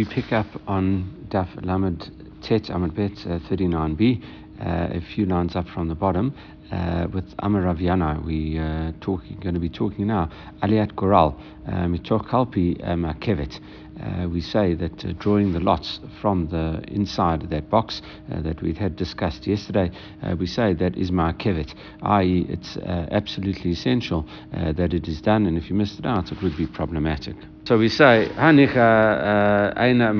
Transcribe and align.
we 0.00 0.06
pick 0.06 0.32
up 0.32 0.46
on 0.66 1.26
Daf 1.28 1.62
Lamed 1.62 2.10
Tet 2.40 2.70
Amud 2.70 2.94
Bet 2.94 3.12
uh, 3.26 3.38
39b, 3.50 4.22
uh, 4.22 4.26
a 4.60 5.00
few 5.14 5.26
lines 5.26 5.56
up 5.56 5.68
from 5.68 5.88
the 5.88 5.94
bottom, 5.94 6.34
uh, 6.70 7.08
with 7.12 7.34
Amar 7.40 7.62
Rabbi 7.62 7.82
Yanai. 7.82 8.24
We 8.24 8.58
uh, 8.58 8.92
talking, 9.00 9.38
going 9.40 9.54
to 9.54 9.60
be 9.60 9.68
talking 9.68 10.06
now. 10.06 10.30
Aliat 10.62 10.94
Goral, 10.94 11.38
Mitoch 11.66 12.28
Kalpi 12.28 12.80
Makevet. 12.82 13.58
Uh, 14.00 14.28
we 14.28 14.40
say 14.40 14.74
that 14.74 15.04
uh, 15.04 15.12
drawing 15.18 15.52
the 15.52 15.60
lots 15.60 16.00
from 16.22 16.48
the 16.48 16.82
inside 16.88 17.42
of 17.42 17.50
that 17.50 17.68
box 17.68 18.00
uh, 18.32 18.40
that 18.40 18.62
we 18.62 18.72
had 18.72 18.96
discussed 18.96 19.46
yesterday, 19.46 19.90
uh, 20.22 20.34
we 20.38 20.46
say 20.46 20.72
that 20.72 20.96
is 20.96 21.10
markevet, 21.10 21.74
i.e., 22.02 22.46
it's 22.48 22.78
uh, 22.78 23.06
absolutely 23.10 23.72
essential 23.72 24.26
uh, 24.54 24.72
that 24.72 24.94
it 24.94 25.06
is 25.06 25.20
done, 25.20 25.44
and 25.46 25.58
if 25.58 25.68
you 25.68 25.76
missed 25.76 25.98
it 25.98 26.06
out, 26.06 26.32
it 26.32 26.42
would 26.42 26.56
be 26.56 26.66
problematic. 26.66 27.36
So 27.66 27.76
we 27.76 27.88
say, 27.88 28.30
Hanicha 28.36 29.74
Eina 29.76 30.10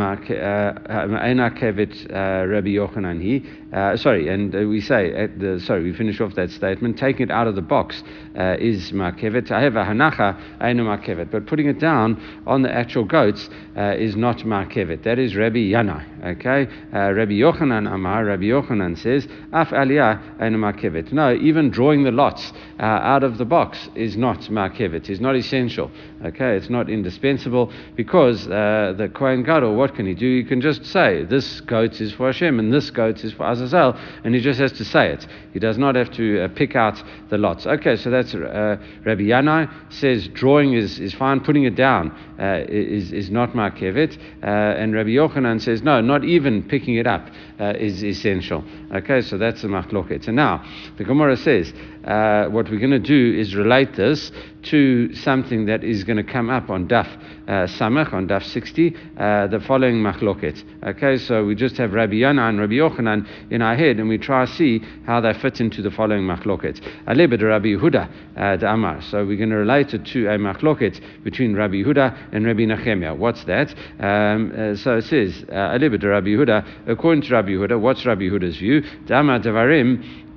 Kevet 1.58 2.12
Rabbi 2.12 2.68
Yochanan 2.68 3.22
he. 3.22 3.42
Uh, 3.72 3.96
sorry, 3.96 4.28
and 4.28 4.54
uh, 4.54 4.58
we 4.60 4.80
say, 4.80 5.12
uh, 5.12 5.28
the, 5.36 5.60
sorry, 5.64 5.84
we 5.84 5.92
finish 5.92 6.20
off 6.20 6.34
that 6.34 6.50
statement. 6.50 6.98
Taking 6.98 7.28
it 7.28 7.30
out 7.30 7.46
of 7.46 7.54
the 7.54 7.62
box 7.62 8.02
uh, 8.38 8.56
is 8.58 8.92
Makevet. 8.92 9.50
I 9.50 9.62
have 9.62 9.76
a 9.76 9.84
Hanacha 9.84 10.58
Eina 10.60 10.82
Makevet. 10.82 11.30
But 11.30 11.46
putting 11.46 11.66
it 11.68 11.78
down 11.78 12.20
on 12.46 12.62
the 12.62 12.72
actual 12.72 13.04
goats 13.04 13.48
uh, 13.76 13.94
is 13.96 14.16
not 14.16 14.38
Makevet. 14.38 15.02
That 15.04 15.18
is 15.18 15.36
Rabbi 15.36 15.58
Yanai. 15.58 16.38
Okay? 16.38 16.66
Uh, 16.92 17.12
Rabbi 17.12 17.32
Yochanan 17.32 17.92
Amar, 17.92 18.24
Rabbi 18.24 18.44
Yochanan 18.44 18.98
says, 18.98 19.26
Af 19.52 19.68
Aliyah 19.70 20.38
Eina 20.38 20.56
Makevet. 20.56 21.12
No, 21.12 21.34
even 21.34 21.70
drawing 21.70 22.04
the 22.04 22.10
lots 22.10 22.52
uh, 22.78 22.82
out 22.82 23.24
of 23.24 23.38
the 23.38 23.44
box 23.44 23.88
is 23.94 24.16
not 24.16 24.40
Makevet. 24.42 25.08
It's 25.08 25.20
not 25.20 25.36
essential. 25.36 25.90
Okay? 26.24 26.56
It's 26.56 26.70
not 26.70 26.90
indispensable 26.90 27.72
because 27.96 28.46
uh, 28.46 28.94
the 28.96 29.08
Kohen 29.08 29.42
Gadol, 29.42 29.74
what 29.74 29.94
can 29.94 30.06
he 30.06 30.14
do? 30.14 30.38
He 30.38 30.44
can 30.44 30.60
just 30.60 30.84
say, 30.84 31.24
this 31.24 31.60
goat 31.62 32.00
is 32.00 32.12
for 32.12 32.26
Hashem 32.26 32.58
and 32.58 32.72
this 32.72 32.90
goat 32.90 33.24
is 33.24 33.32
for 33.32 33.50
Azazel, 33.50 33.98
and 34.24 34.34
he 34.34 34.40
just 34.40 34.60
has 34.60 34.72
to 34.72 34.84
say 34.84 35.12
it. 35.12 35.26
He 35.52 35.58
does 35.58 35.78
not 35.78 35.94
have 35.94 36.10
to 36.12 36.44
uh, 36.44 36.48
pick 36.48 36.76
out 36.76 37.02
the 37.30 37.38
lots. 37.38 37.66
Okay, 37.66 37.96
so 37.96 38.10
that's 38.20 38.34
uh, 38.34 38.76
Rabbi 39.04 39.22
Yanai 39.22 39.70
says 39.92 40.28
drawing 40.28 40.74
is, 40.74 41.00
is 41.00 41.14
fine, 41.14 41.40
putting 41.40 41.64
it 41.64 41.74
down 41.74 42.10
uh, 42.38 42.64
is, 42.68 43.12
is 43.12 43.30
not 43.30 43.52
Markevet, 43.52 44.18
uh, 44.42 44.46
and 44.46 44.94
Rabbi 44.94 45.10
Yochanan 45.10 45.60
says 45.60 45.82
no, 45.82 46.00
not 46.00 46.24
even 46.24 46.62
picking 46.62 46.96
it 46.96 47.06
up 47.06 47.28
uh, 47.58 47.74
is 47.78 48.04
essential. 48.04 48.64
Okay, 48.94 49.22
so 49.22 49.38
that's 49.38 49.62
the 49.62 49.68
Machloket. 49.68 50.26
And 50.26 50.36
now, 50.36 50.64
the 50.98 51.04
Gemara 51.04 51.36
says, 51.36 51.72
what 52.02 52.70
we're 52.70 52.78
going 52.78 52.90
to 52.90 52.98
do 52.98 53.38
is 53.38 53.54
relate 53.54 53.94
this 53.94 54.30
to 54.62 55.14
something 55.14 55.66
that 55.66 55.82
is 55.82 56.04
going 56.04 56.16
to 56.16 56.22
come 56.24 56.50
up 56.50 56.70
on 56.70 56.86
Daf 56.86 57.06
uh, 57.48 57.66
Samach, 57.66 58.12
on 58.12 58.28
Daf 58.28 58.44
60, 58.44 58.94
uh, 59.16 59.46
the 59.48 59.60
following 59.60 59.96
machloket. 59.96 60.62
Okay, 60.84 61.16
so 61.18 61.44
we 61.44 61.54
just 61.54 61.76
have 61.78 61.92
Rabbi 61.92 62.14
Yana 62.14 62.48
and 62.48 62.60
Rabbi 62.60 62.74
Yochanan 62.74 63.26
in 63.50 63.62
our 63.62 63.74
head, 63.74 63.98
and 63.98 64.08
we 64.08 64.18
try 64.18 64.44
to 64.46 64.52
see 64.52 64.80
how 65.06 65.20
they 65.20 65.32
fit 65.34 65.60
into 65.60 65.82
the 65.82 65.90
following 65.90 66.22
machloket. 66.22 66.80
Alebed 67.06 67.42
Rabbi 67.42 67.68
Yehuda 67.68 68.10
uh, 68.36 68.66
Amar. 68.66 69.02
So 69.02 69.24
we're 69.24 69.36
going 69.36 69.50
to 69.50 69.56
relate 69.56 69.94
it 69.94 70.04
to 70.06 70.26
a 70.28 70.38
machloket 70.38 71.00
between 71.24 71.54
Rabbi 71.54 71.76
Yehuda 71.76 72.32
and 72.32 72.44
Rabbi 72.44 72.60
Nachemia. 72.60 73.16
What's 73.16 73.44
that? 73.44 73.74
Um, 73.98 74.52
uh, 74.56 74.76
so 74.76 74.98
it 74.98 75.04
says, 75.04 75.42
Alebed 75.48 76.04
Rabbi 76.04 76.28
Yehuda, 76.28 76.88
according 76.88 77.22
to 77.22 77.32
Rabbi 77.32 77.50
Yehuda, 77.50 77.80
what's 77.80 78.04
Rabbi 78.04 78.22
Yehuda's 78.22 78.58
view? 78.58 78.82
Dama 79.06 79.40
Devarim 79.40 80.28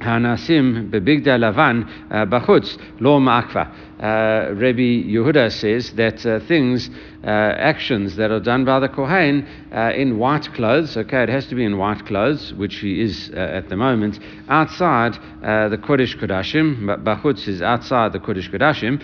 Hanasim 0.00 0.92
uh, 0.92 2.26
bachutz 2.26 2.78
lo 3.00 3.20
ma'akva. 3.20 3.70
Uh, 4.00 4.54
Rabbi 4.54 5.04
Yehuda 5.04 5.52
says 5.52 5.90
that 5.92 6.24
uh, 6.24 6.40
things, 6.46 6.88
uh, 7.22 7.26
actions 7.26 8.16
that 8.16 8.30
are 8.30 8.40
done 8.40 8.64
by 8.64 8.80
the 8.80 8.88
Kohen 8.88 9.46
uh, 9.70 9.92
in 9.94 10.18
white 10.18 10.50
clothes, 10.54 10.96
okay, 10.96 11.22
it 11.22 11.28
has 11.28 11.46
to 11.48 11.54
be 11.54 11.64
in 11.66 11.76
white 11.76 12.06
clothes, 12.06 12.54
which 12.54 12.76
he 12.76 13.02
is 13.02 13.30
uh, 13.34 13.38
at 13.38 13.68
the 13.68 13.76
moment, 13.76 14.18
outside 14.48 15.14
the 15.42 15.78
Kodesh 15.82 16.16
Kodashim, 16.18 17.04
Bachutz 17.04 17.46
is 17.46 17.60
outside 17.60 18.14
the 18.14 18.20
Kodesh 18.20 18.50
Kodashim, 18.50 18.98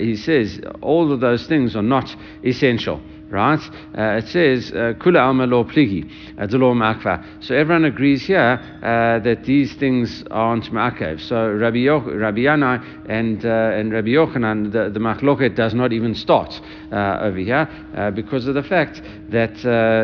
he 0.00 0.14
says 0.14 0.60
all 0.80 1.12
of 1.12 1.18
those 1.18 1.48
things 1.48 1.74
are 1.74 1.82
not 1.82 2.14
essential 2.44 3.00
right? 3.30 3.60
Uh, 3.96 4.18
it 4.18 4.28
says 4.28 4.70
uh, 4.72 4.94
kula 4.98 5.20
alma 5.20 5.46
lo 5.46 5.64
pligi, 5.64 6.10
uh, 6.38 6.46
lo 6.56 6.74
ma'akva. 6.74 7.44
So 7.44 7.54
everyone 7.54 7.84
agrees 7.84 8.26
here 8.26 8.58
uh, 8.82 9.18
that 9.20 9.44
these 9.44 9.74
things 9.74 10.24
aren't 10.30 10.64
ma'akev. 10.72 11.20
So 11.20 11.52
Rabbi, 11.52 11.78
Yoch, 11.78 12.06
Rabbi 12.06 12.40
Yanai 12.40 13.06
and 13.08 13.44
uh, 13.44 13.48
and 13.48 13.92
Rabbi 13.92 14.08
Yochanan, 14.08 14.72
the, 14.72 14.90
the 14.90 15.00
machloket 15.00 15.54
does 15.54 15.74
not 15.74 15.92
even 15.92 16.14
start 16.14 16.52
uh, 16.52 16.77
over 16.92 17.38
here 17.38 17.68
because 18.14 18.46
of 18.46 18.54
the 18.54 18.62
fact 18.62 19.02
that 19.30 19.52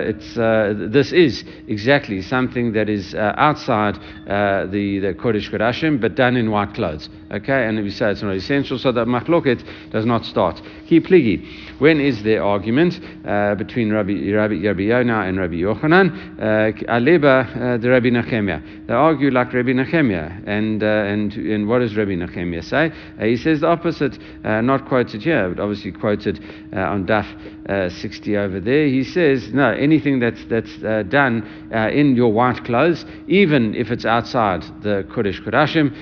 it's 0.07 0.35
this 0.93 1.13
is 1.13 1.45
exactly 1.69 2.23
something 2.23 2.73
that 2.73 2.89
is 2.89 3.15
outside 3.15 3.95
the 4.27 4.99
the 5.01 5.15
kodesh 5.15 5.51
kodashim, 5.51 6.01
but 6.01 6.15
done 6.15 6.37
in 6.37 6.51
white 6.51 6.75
clothes. 6.75 7.09
Okay, 7.31 7.67
and 7.67 7.83
we 7.83 7.91
say 7.91 8.11
it's 8.11 8.23
not 8.23 8.37
essential, 8.37 8.79
so 8.79 8.93
that 8.93 9.07
machloket 9.09 9.65
does 9.91 10.07
not 10.07 10.25
start. 10.25 10.61
Ki 10.87 11.01
pligi. 11.01 11.81
When 11.81 12.01
is 12.01 12.23
their 12.23 12.45
argument? 12.45 13.01
uh, 13.25 13.55
between 13.55 13.93
Rabbi, 13.93 14.31
Rabbi, 14.33 14.83
Yonah 14.83 15.23
and 15.23 15.39
Rabbi 15.39 15.55
Yochanan, 15.55 16.39
uh, 16.39 16.93
Aleba 16.93 17.75
uh, 17.75 17.77
the 17.79 17.91
Rabbi 17.91 18.09
Nechemia. 18.09 18.87
They 18.87 18.93
argue 18.93 19.31
like 19.31 19.53
Rabbi 19.53 19.71
Nechemia. 19.71 20.47
And, 20.47 20.83
uh, 20.83 20.87
and, 20.87 21.33
and 21.33 21.69
what 21.69 21.79
does 21.81 21.97
Rabbi 21.97 22.13
Nechemia 22.13 22.63
say? 22.65 22.93
Uh, 23.19 23.25
he 23.25 23.37
says 23.37 23.61
the 23.61 23.69
opposite, 23.69 24.19
not 24.43 24.87
quoted 24.87 25.23
here, 25.23 25.49
but 25.49 25.63
obviously 25.63 25.93
quoted 25.93 26.39
on 26.83 27.07
Daf 27.67 27.93
60 27.93 28.37
over 28.37 28.61
there. 28.61 28.87
He 28.87 29.05
says, 29.05 29.53
no, 29.53 29.71
anything 29.71 30.21
that's, 30.21 30.45
that's 30.47 30.77
done 31.09 31.47
in 31.73 32.17
your 32.17 32.33
white 32.33 32.65
clothes, 32.65 33.05
even 33.27 33.75
if 33.75 33.91
it's 33.91 34.05
outside 34.05 34.63
the 34.83 35.07
Kodesh 35.11 35.43
Kodashim, 35.43 35.93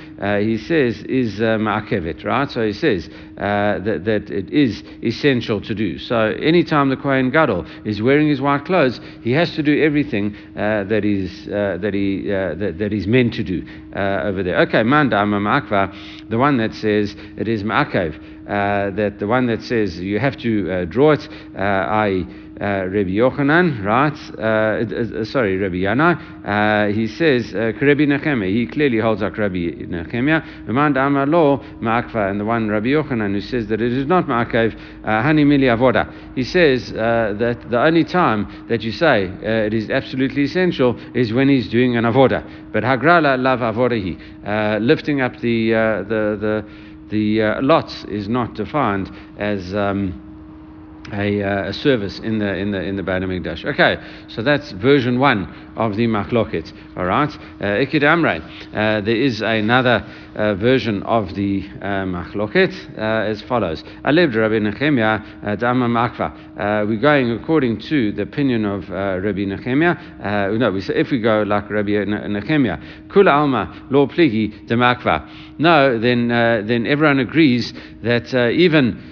he 0.43 0.59
says, 0.59 1.03
is 1.05 1.41
uh, 1.41 1.59
ma'akevet, 1.59 2.25
right? 2.25 2.51
So 2.51 2.67
he 2.67 2.73
says 2.73 3.09
that, 3.37 4.03
that 4.05 4.31
it 4.31 4.51
is 4.51 4.83
essential 5.03 5.61
to 5.61 5.75
do. 5.75 5.99
So 5.99 6.17
anytime 6.19 6.89
the 6.89 6.97
Kohen 6.97 7.31
Gadol 7.31 7.67
is 7.85 8.03
wearing 8.03 8.29
his 8.29 8.41
white 8.41 8.65
clothes, 8.65 9.01
he 9.23 9.33
has 9.33 9.55
to 9.55 9.63
do 9.63 9.83
everything 9.83 10.37
uh, 10.57 10.85
that, 10.85 11.05
is, 11.05 11.49
uh, 11.49 11.79
that, 11.81 11.95
he, 11.95 12.33
uh, 12.33 12.55
that, 12.55 12.79
that 12.79 12.93
he's 12.93 13.07
meant 13.07 13.35
to 13.35 13.45
do 13.45 13.65
uh, 13.95 14.23
over 14.25 14.43
there. 14.43 14.61
Okay, 14.63 14.83
Manda 14.83 15.17
Ma'akva, 15.17 16.29
the 16.29 16.39
one 16.39 16.57
that 16.59 16.75
says 16.75 17.15
it 17.37 17.49
is 17.49 17.63
Ma'akev, 17.63 18.19
uh, 18.43 18.91
that 18.91 19.19
the 19.19 19.27
one 19.27 19.47
that 19.47 19.63
says 19.63 19.99
you 20.01 20.19
have 20.19 20.37
to 20.37 20.71
uh, 20.71 20.85
draw 20.87 21.13
it, 21.13 21.29
i.e., 21.57 22.27
uh, 22.63 22.87
Rabbi 22.87 23.11
Yochanan, 23.11 23.85
right? 23.85 24.17
Uh, 24.39 25.21
uh, 25.21 25.25
sorry, 25.25 25.57
Rabbi 25.57 25.79
Yana. 25.79 26.15
Uh, 26.47 26.93
he 26.95 27.09
says, 27.09 27.53
uh, 27.55 27.73
Rabbi 27.81 28.05
Nechemia. 28.05 28.47
He 28.47 28.67
clearly 28.67 28.99
holds 28.99 29.21
like 29.21 29.37
Rabbi 29.37 29.73
Nechemia. 29.87 30.69
Amar 30.69 31.27
Lo 31.27 31.59
Ma'akva. 31.81 32.31
And 32.31 32.39
the 32.39 32.45
one 32.45 32.69
Rabbi 32.69 32.89
Yochanan 32.89 33.33
who 33.33 33.41
says 33.41 33.67
that 33.67 33.81
it 33.81 33.93
is 33.93 34.07
not 34.07 34.27
Ma'akev, 34.27 34.79
uh, 35.03 35.09
Hani 35.23 35.45
Mili 35.45 35.77
Avoda. 35.77 36.13
He 36.37 36.45
says 36.45 36.93
that 36.93 37.69
the 37.69 37.83
only 37.83 38.05
time 38.05 38.67
that 38.69 38.83
you 38.83 38.93
say 38.93 39.25
it 39.43 39.75
is 39.75 39.91
absolutely 39.91 40.45
essential 40.45 40.97
is 41.15 41.33
when 41.33 41.49
he's 41.49 41.69
doing 41.69 41.97
an 41.97 42.05
Avoda. 42.05 42.47
But 42.73 42.85
Hagrala 42.85 43.37
Lav 43.43 43.59
Avodahi. 43.59 44.81
Lifting 44.81 45.21
up 45.21 45.41
the, 45.41 45.71
the, 45.71 46.39
the, 46.41 46.65
the 47.09 47.61
lots 47.61 48.05
is 48.05 48.29
not 48.29 48.55
defined 48.55 49.11
as. 49.37 49.75
Um, 49.75 50.22
a, 51.13 51.43
uh, 51.43 51.69
a, 51.69 51.73
service 51.73 52.19
in 52.21 52.39
the 52.39 52.55
in 52.55 52.71
the 52.71 52.81
in 52.81 52.97
the 52.97 53.03
Beit 53.03 53.23
Hamikdash. 53.23 53.65
Okay, 53.65 54.03
so 54.29 54.43
that's 54.43 54.73
version 54.73 55.19
one 55.19 55.73
of 55.77 55.97
the 55.97 56.07
Machloket. 56.07 56.73
All 56.97 57.05
right, 57.05 57.29
uh, 57.29 57.85
Ikid 57.85 58.03
Amrei. 58.03 58.41
Uh, 58.73 59.01
there 59.03 59.17
is 59.17 59.43
another 59.43 60.07
uh, 60.35 60.55
version 60.55 61.03
of 61.03 61.35
the 61.35 61.69
uh, 61.83 62.05
Machloket 62.07 62.99
as 62.99 63.43
follows: 63.43 63.85
Alev 64.05 64.35
Rabbi 64.35 64.55
Nechemia 64.55 65.59
Dama 65.59 65.89
Makva. 65.89 66.87
We're 66.89 66.97
going 66.97 67.31
according 67.33 67.81
to 67.83 68.13
the 68.13 68.23
opinion 68.23 68.65
of 68.65 68.89
Rabbi 68.89 69.45
Nechemia. 69.45 70.59
no, 70.59 70.71
we 70.71 70.81
say 70.81 70.95
if 70.95 71.11
we 71.11 71.21
go 71.21 71.43
like 71.43 71.69
Rabbi 71.69 71.91
Nechemia, 71.91 73.09
Kula 73.09 73.33
Alma 73.33 73.87
Lo 73.91 74.07
Pligi 74.07 74.67
Demakva. 74.67 75.29
No, 75.59 75.99
then 75.99 76.29
then 76.29 76.87
everyone 76.87 77.19
agrees 77.19 77.75
that 78.03 78.33
even 78.35 79.12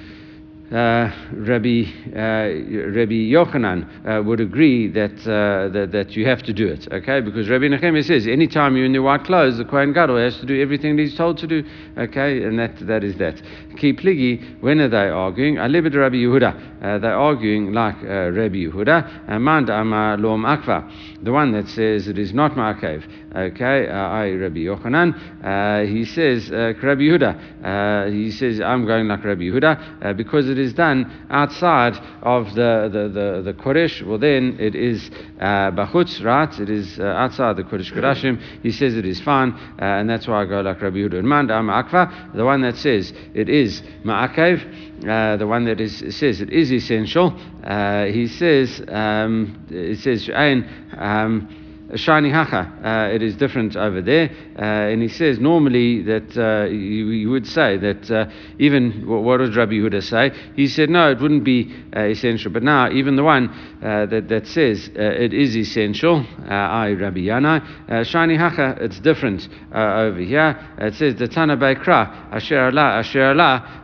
uh, 0.72 1.10
Rabbi, 1.32 1.82
uh, 2.14 2.90
Rabbi 2.94 3.26
Yochanan 3.26 4.06
uh, 4.06 4.22
would 4.22 4.40
agree 4.40 4.88
that, 4.88 5.12
uh, 5.22 5.68
that, 5.72 5.90
that 5.92 6.16
you 6.16 6.26
have 6.26 6.42
to 6.44 6.52
do 6.52 6.68
it, 6.68 6.86
okay? 6.92 7.20
Because 7.20 7.48
Rabbi 7.48 7.66
Nehemiah 7.68 8.02
says 8.04 8.26
anytime 8.26 8.76
you're 8.76 8.86
in 8.86 8.92
the 8.92 9.00
white 9.00 9.24
clothes, 9.24 9.58
the 9.58 9.64
Kohen 9.64 9.92
Gadol 9.92 10.18
has 10.18 10.38
to 10.38 10.46
do 10.46 10.60
everything 10.62 10.96
that 10.96 11.02
he's 11.02 11.16
told 11.16 11.38
to 11.38 11.46
do, 11.46 11.64
okay? 11.98 12.44
And 12.44 12.58
that, 12.58 12.78
that 12.86 13.02
is 13.02 13.16
that. 13.16 13.42
Ki 13.78 13.92
pligi, 13.92 14.60
when 14.60 14.80
are 14.80 14.88
they 14.88 15.08
arguing? 15.08 15.56
Alibid 15.56 15.94
Rabbi 15.94 16.16
Yehuda. 16.16 16.82
Uh, 16.82 16.98
they're 16.98 17.18
arguing 17.18 17.72
like 17.72 17.96
uh, 18.02 18.30
Rabbi 18.30 18.66
Yehuda. 18.66 19.28
Amand 19.28 19.70
Amar 19.70 20.18
Lom 20.18 20.42
Akva, 20.42 20.90
the 21.22 21.32
one 21.32 21.52
that 21.52 21.68
says 21.68 22.06
it 22.06 22.18
is 22.18 22.32
not 22.32 22.52
Ma'akev, 22.52 23.19
okay? 23.34 23.88
I, 23.88 24.30
Rabbi 24.30 24.60
Yochanan, 24.60 25.88
he 25.88 26.04
says, 26.04 26.50
Rabbi 26.50 27.02
Yehuda, 27.02 28.12
he 28.12 28.30
says, 28.30 28.60
I'm 28.60 28.86
going 28.86 29.08
like 29.08 29.24
Rabbi 29.24 29.42
Yehuda 29.42 30.16
because 30.16 30.48
it 30.48 30.58
is 30.58 30.72
done 30.72 31.26
outside 31.30 31.96
of 32.22 32.54
the, 32.54 32.88
the, 32.92 33.08
the, 33.08 33.42
the 33.42 33.54
Kodesh, 33.54 34.02
well 34.06 34.18
then 34.18 34.56
it 34.58 34.74
is 34.74 35.10
uh, 35.40 35.70
Bachutz, 35.70 36.22
right? 36.24 36.58
It 36.58 36.70
is 36.70 36.98
uh, 36.98 37.04
outside 37.04 37.56
the 37.56 37.62
Kodesh 37.64 37.92
Kodashim. 37.92 38.40
He 38.62 38.70
says 38.70 38.94
it 38.94 39.06
is 39.06 39.20
fine, 39.20 39.52
uh, 39.52 39.84
and 39.84 40.08
that's 40.08 40.26
why 40.26 40.42
I 40.42 40.44
go 40.46 40.60
like 40.60 40.80
Rabbi 40.80 40.98
Yehuda. 40.98 41.22
Manda 41.22 41.54
Akva, 41.54 42.34
the 42.34 42.44
one 42.44 42.62
that 42.62 42.76
says 42.76 43.12
it 43.34 43.48
is 43.48 43.82
Ma'akev, 44.04 45.06
uh, 45.08 45.36
the 45.36 45.46
one 45.46 45.64
that 45.64 45.80
is, 45.80 45.98
says 46.16 46.40
it 46.40 46.50
is 46.50 46.72
essential, 46.72 47.38
uh, 47.64 48.04
he 48.06 48.26
says, 48.26 48.82
um, 48.88 49.66
it 49.70 49.98
says, 49.98 50.28
um, 50.32 51.59
shiny 51.96 52.30
hacha. 52.30 52.72
Uh, 52.84 53.14
it 53.14 53.22
is 53.22 53.36
different 53.36 53.76
over 53.76 54.00
there. 54.02 54.30
Uh, 54.58 54.62
and 54.62 55.02
he 55.02 55.08
says 55.08 55.38
normally 55.38 56.02
that 56.02 56.36
uh, 56.36 56.66
you, 56.68 57.08
you, 57.10 57.30
would 57.30 57.46
say 57.46 57.76
that 57.78 58.10
uh, 58.10 58.26
even 58.58 59.06
what 59.06 59.38
does 59.38 59.56
Rabbi 59.56 59.72
Yehuda 59.72 60.02
say? 60.02 60.30
He 60.54 60.68
said 60.68 60.90
no, 60.90 61.10
it 61.10 61.20
wouldn't 61.20 61.44
be 61.44 61.74
uh, 61.96 62.00
essential. 62.00 62.50
But 62.52 62.62
now 62.62 62.90
even 62.90 63.16
the 63.16 63.24
one 63.24 63.48
uh, 63.82 64.06
that, 64.06 64.28
that 64.28 64.46
says 64.46 64.90
it 64.94 65.32
is 65.32 65.56
essential, 65.56 66.24
I 66.48 66.92
Rabbi 66.92 67.20
Yanai, 67.20 68.04
shiny 68.06 68.36
hacha, 68.36 68.76
it's 68.80 69.00
different 69.00 69.48
over 69.72 70.20
here. 70.20 70.58
It 70.78 70.94
says 70.94 71.16
the 71.16 71.28
Tana 71.28 71.56
Baikra, 71.56 72.32
Asher 72.32 72.60
Allah, 72.60 72.98
Asher 73.00 73.24
Allah, 73.24 73.76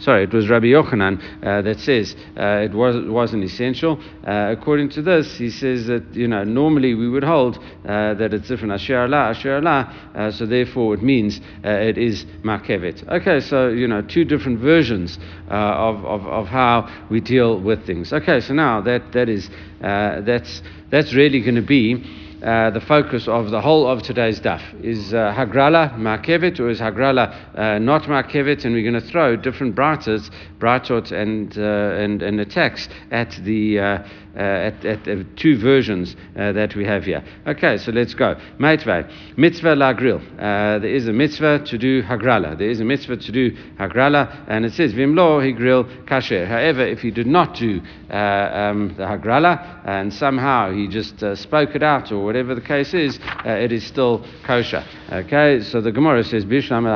Sorry, 0.00 0.24
it 0.24 0.32
was 0.32 0.48
Rabbi 0.48 0.66
Yochanan 0.66 1.20
that 1.40 1.80
says 1.80 2.14
it 2.36 2.72
was, 2.72 2.96
wasn't 3.08 3.44
essential. 3.44 4.00
according 4.24 4.90
to 4.90 4.99
to 5.00 5.10
this, 5.10 5.38
he 5.38 5.50
says 5.50 5.86
that 5.86 6.14
you 6.14 6.28
know 6.28 6.44
normally 6.44 6.94
we 6.94 7.08
would 7.08 7.24
hold 7.24 7.58
uh, 7.58 8.14
that 8.14 8.32
it's 8.32 8.48
different. 8.48 8.72
Asher 8.72 8.98
Allah, 8.98 9.30
Asher 9.30 9.56
Allah. 9.56 10.10
Uh, 10.14 10.30
so 10.30 10.46
therefore, 10.46 10.94
it 10.94 11.02
means 11.02 11.40
uh, 11.64 11.68
it 11.70 11.98
is 11.98 12.24
makevet. 12.44 13.08
Okay, 13.08 13.40
so 13.40 13.68
you 13.68 13.88
know 13.88 14.02
two 14.02 14.24
different 14.24 14.60
versions 14.60 15.18
uh, 15.50 15.54
of, 15.54 16.04
of 16.04 16.26
of 16.26 16.46
how 16.46 17.06
we 17.10 17.20
deal 17.20 17.60
with 17.60 17.86
things. 17.86 18.12
Okay, 18.12 18.40
so 18.40 18.54
now 18.54 18.80
that 18.80 19.12
that 19.12 19.28
is 19.28 19.50
that's 19.80 20.62
that's 20.90 21.14
really 21.14 21.40
going 21.40 21.56
to 21.56 21.62
be. 21.62 22.28
Uh, 22.42 22.70
the 22.70 22.80
focus 22.80 23.28
of 23.28 23.50
the 23.50 23.60
whole 23.60 23.86
of 23.86 24.02
today's 24.02 24.40
daf 24.40 24.62
is 24.82 25.12
uh, 25.12 25.30
Hagrala 25.36 25.94
Markevet 25.98 26.58
or 26.58 26.70
is 26.70 26.80
Hagrala 26.80 27.34
uh, 27.54 27.78
not 27.78 28.04
Markevet, 28.04 28.64
and 28.64 28.72
we're 28.72 28.90
going 28.90 28.98
to 28.98 29.08
throw 29.10 29.36
different 29.36 29.76
braitas, 29.76 30.30
braitot, 30.58 31.12
and, 31.12 31.58
uh, 31.58 32.02
and 32.02 32.22
and 32.22 32.40
attacks 32.40 32.88
at 33.10 33.38
the 33.44 33.78
uh, 33.78 33.98
at, 34.38 34.84
at 34.84 35.08
uh, 35.08 35.24
two 35.34 35.58
versions 35.58 36.14
uh, 36.36 36.52
that 36.52 36.76
we 36.76 36.84
have 36.84 37.02
here. 37.02 37.22
Okay, 37.48 37.76
so 37.76 37.90
let's 37.90 38.14
go. 38.14 38.36
Meitvei, 38.60 39.10
mitzvah 39.36 39.74
la 39.74 39.92
grill. 39.92 40.20
there 40.38 40.84
is 40.84 41.08
a 41.08 41.12
mitzvah 41.12 41.64
to 41.66 41.76
do 41.76 42.00
hagrala. 42.04 42.56
There 42.56 42.70
is 42.70 42.80
a 42.80 42.84
mitzvah 42.84 43.16
to 43.16 43.32
do 43.32 43.50
hagrala, 43.76 44.46
and 44.48 44.64
it 44.64 44.72
says 44.72 44.94
vimlo 44.94 45.40
grill 45.56 45.84
kasher. 46.06 46.46
However, 46.46 46.86
if 46.86 47.00
he 47.00 47.10
did 47.10 47.26
not 47.26 47.56
do 47.56 47.80
um, 48.10 48.94
the 48.96 49.04
hagrala 49.04 49.80
and 49.84 50.14
somehow 50.14 50.70
he 50.70 50.86
just 50.86 51.18
spoke 51.36 51.74
it 51.74 51.82
out 51.82 52.12
or 52.12 52.29
whatever 52.30 52.54
the 52.54 52.60
case 52.60 52.94
is, 52.94 53.18
it 53.44 53.72
is 53.72 53.84
still 53.84 54.24
kosher. 54.46 54.84
Okay, 55.10 55.60
so 55.62 55.80
the 55.80 55.90
Gemara 55.90 56.22
says 56.22 56.44
bishlam 56.44 56.86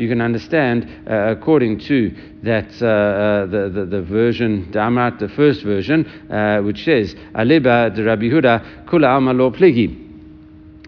you 0.00 0.08
can 0.08 0.20
understand 0.20 0.88
according 1.06 1.78
to 1.78 2.10
that 2.42 2.66
uh, 2.82 2.86
uh, 2.86 3.46
the, 3.46 3.70
the, 3.72 3.86
the 3.86 4.02
version 4.02 4.68
Damat, 4.72 5.20
the 5.20 5.28
first 5.28 5.62
version, 5.62 6.04
uh, 6.28 6.60
which 6.62 6.84
says 6.84 7.14
Aliba 7.36 7.94
de 7.94 8.02
Rabbi 8.02 8.24
Huda 8.24 8.84
Kula 8.86 9.06
Amalo 9.16 9.56
Pligi. 9.56 10.10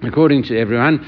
According 0.02 0.42
to 0.44 0.58
everyone, 0.58 0.98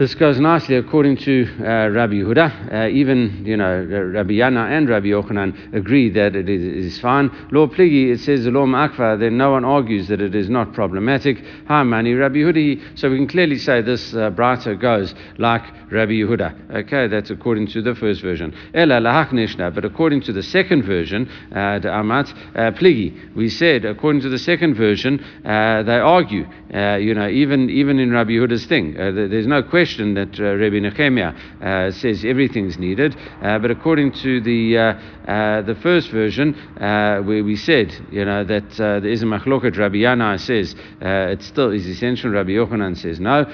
this 0.00 0.14
goes 0.14 0.40
nicely 0.40 0.76
according 0.76 1.14
to 1.14 1.46
uh, 1.58 1.90
Rabbi 1.90 2.14
Yehuda. 2.14 2.72
Uh, 2.72 2.88
even, 2.88 3.44
you 3.44 3.54
know, 3.54 3.84
Rabbi 3.84 4.32
Yana 4.32 4.70
and 4.70 4.88
Rabbi 4.88 5.08
Yochanan 5.08 5.74
agree 5.74 6.08
that 6.08 6.34
it 6.34 6.48
is, 6.48 6.98
fine. 7.00 7.30
Law 7.52 7.66
Pligi, 7.66 8.10
it 8.10 8.20
says 8.20 8.44
the 8.44 8.50
law 8.50 8.64
Akva, 8.64 9.20
then 9.20 9.36
no 9.36 9.50
one 9.50 9.62
argues 9.62 10.08
that 10.08 10.22
it 10.22 10.34
is 10.34 10.48
not 10.48 10.72
problematic. 10.72 11.44
Ha 11.68 11.84
Mani 11.84 12.14
Rabbi 12.14 12.36
Yehuda. 12.36 12.98
So 12.98 13.10
we 13.10 13.18
can 13.18 13.26
clearly 13.26 13.58
say 13.58 13.82
this 13.82 14.14
uh, 14.14 14.30
braita 14.30 14.80
goes 14.80 15.14
like 15.36 15.64
Rabbi 15.92 16.12
Yehuda. 16.12 16.76
Okay, 16.76 17.06
that's 17.06 17.28
according 17.28 17.66
to 17.68 17.82
the 17.82 17.94
first 17.94 18.22
version. 18.22 18.56
Ela 18.72 19.02
Nishna. 19.02 19.74
But 19.74 19.84
according 19.84 20.22
to 20.22 20.32
the 20.32 20.42
second 20.42 20.84
version, 20.84 21.28
uh, 21.54 21.78
the 21.78 21.92
Amat 21.92 22.32
uh, 22.54 22.70
Pligi, 22.70 23.36
we 23.36 23.50
said, 23.50 23.84
according 23.84 24.22
to 24.22 24.30
the 24.30 24.38
second 24.38 24.76
version, 24.76 25.22
uh, 25.44 25.82
they 25.82 25.98
argue. 25.98 26.46
Uh, 26.72 26.96
you 26.96 27.14
know, 27.14 27.28
even, 27.28 27.68
even 27.68 27.98
in 27.98 28.10
Rabbi 28.10 28.30
Yehuda's 28.30 28.64
thing, 28.64 28.94
there's 28.94 29.46
no 29.46 29.62
question 29.62 29.89
question 29.90 30.14
that 30.14 30.38
uh, 30.38 30.54
Rabbi 30.54 30.78
Nehemiah 30.78 31.34
uh, 31.60 31.90
says 31.90 32.24
everything's 32.24 32.78
needed, 32.78 33.16
uh, 33.42 33.58
but 33.58 33.72
according 33.72 34.12
to 34.22 34.40
the 34.40 34.78
uh, 34.78 34.94
uh, 35.26 35.62
the 35.62 35.74
first 35.82 36.10
version, 36.10 36.54
uh, 36.54 37.20
where 37.22 37.42
we 37.42 37.56
said, 37.56 37.92
you 38.12 38.24
know, 38.24 38.44
that 38.44 38.70
there 38.76 39.06
is 39.06 39.22
a 39.22 39.26
machloket, 39.26 39.76
Rabbi 39.76 39.98
Yana 39.98 40.38
says 40.38 40.74
it 41.00 41.42
still 41.42 41.70
is 41.72 41.86
essential. 41.86 42.30
Rabbi 42.30 42.50
Yochanan 42.50 42.96
says 42.96 43.18
no. 43.20 43.44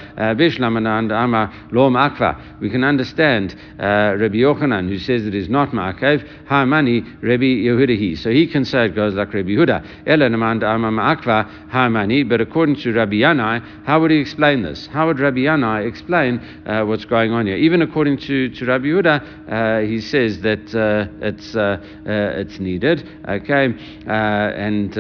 We 2.61 2.71
can 2.71 2.85
understand 2.85 3.57
Rabbi 3.79 4.37
Yochanan 4.37 4.89
who 4.89 4.99
says 4.99 5.27
it 5.27 5.35
is 5.35 5.49
not 5.49 5.71
Ma'akev. 5.71 6.47
Ha'mani 6.49 7.23
Rabbi 7.23 7.65
Yehudahi. 7.67 8.19
So 8.19 8.31
he 8.31 8.47
can 8.47 8.65
say 8.65 8.87
it 8.87 8.95
goes 8.95 9.15
like 9.15 9.33
Rabbi 9.35 9.51
Yehuda. 9.51 10.05
Elanamand 10.07 10.63
Ama. 10.63 12.25
But 12.29 12.41
according 12.41 12.77
to 12.77 12.93
Rabbi 12.93 13.17
Yanai, 13.17 13.85
how 13.85 14.01
would 14.01 14.11
he 14.11 14.19
explain 14.19 14.63
this? 14.63 14.87
How 14.87 15.07
would 15.07 15.21
Rabbi 15.21 15.41
Yanai 15.41 15.87
explain? 15.87 16.26
Explain 16.27 16.67
uh, 16.67 16.85
what's 16.85 17.05
going 17.05 17.33
on 17.33 17.47
here. 17.47 17.57
Even 17.57 17.83
according 17.83 18.19
to, 18.19 18.49
to 18.51 18.67
Rabbi 18.67 18.87
Yehuda, 18.87 19.51
uh, 19.51 19.87
he 19.87 20.01
says 20.01 20.41
that 20.41 20.75
uh, 20.75 21.27
it's, 21.27 21.55
uh, 21.55 21.79
uh, 22.07 22.41
it's 22.41 22.59
needed, 22.59 23.09
okay? 23.29 23.75
and, 24.07 24.97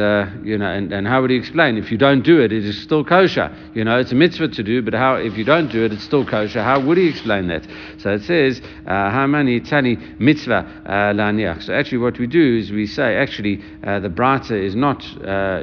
you 0.46 0.58
know, 0.58 0.66
and, 0.66 0.92
and 0.92 1.06
how 1.06 1.20
would 1.20 1.30
he 1.30 1.36
explain? 1.36 1.76
If 1.76 1.90
you 1.90 1.98
don't 1.98 2.22
do 2.22 2.40
it, 2.40 2.52
it 2.52 2.64
is 2.64 2.80
still 2.82 3.04
kosher. 3.04 3.54
You 3.74 3.84
know, 3.84 3.98
it's 3.98 4.12
a 4.12 4.14
mitzvah 4.14 4.48
to 4.48 4.62
do, 4.62 4.82
but 4.82 4.94
how, 4.94 5.16
if 5.16 5.36
you 5.36 5.44
don't 5.44 5.70
do 5.70 5.84
it, 5.84 5.92
it's 5.92 6.04
still 6.04 6.24
kosher. 6.24 6.62
How 6.62 6.80
would 6.80 6.98
he 6.98 7.08
explain 7.08 7.48
that? 7.48 7.66
So 7.98 8.14
it 8.14 8.22
says, 8.22 8.60
Hamani 8.86 9.68
Tani 9.68 9.96
mitzvah 10.18 10.82
laniach. 10.86 11.62
So 11.64 11.74
actually 11.74 11.98
what 11.98 12.18
we 12.18 12.26
do 12.26 12.58
is 12.58 12.70
we 12.70 12.86
say, 12.86 13.16
actually, 13.16 13.56
the 13.82 14.12
Brata 14.14 14.56
is 14.56 14.74
not, 14.74 15.04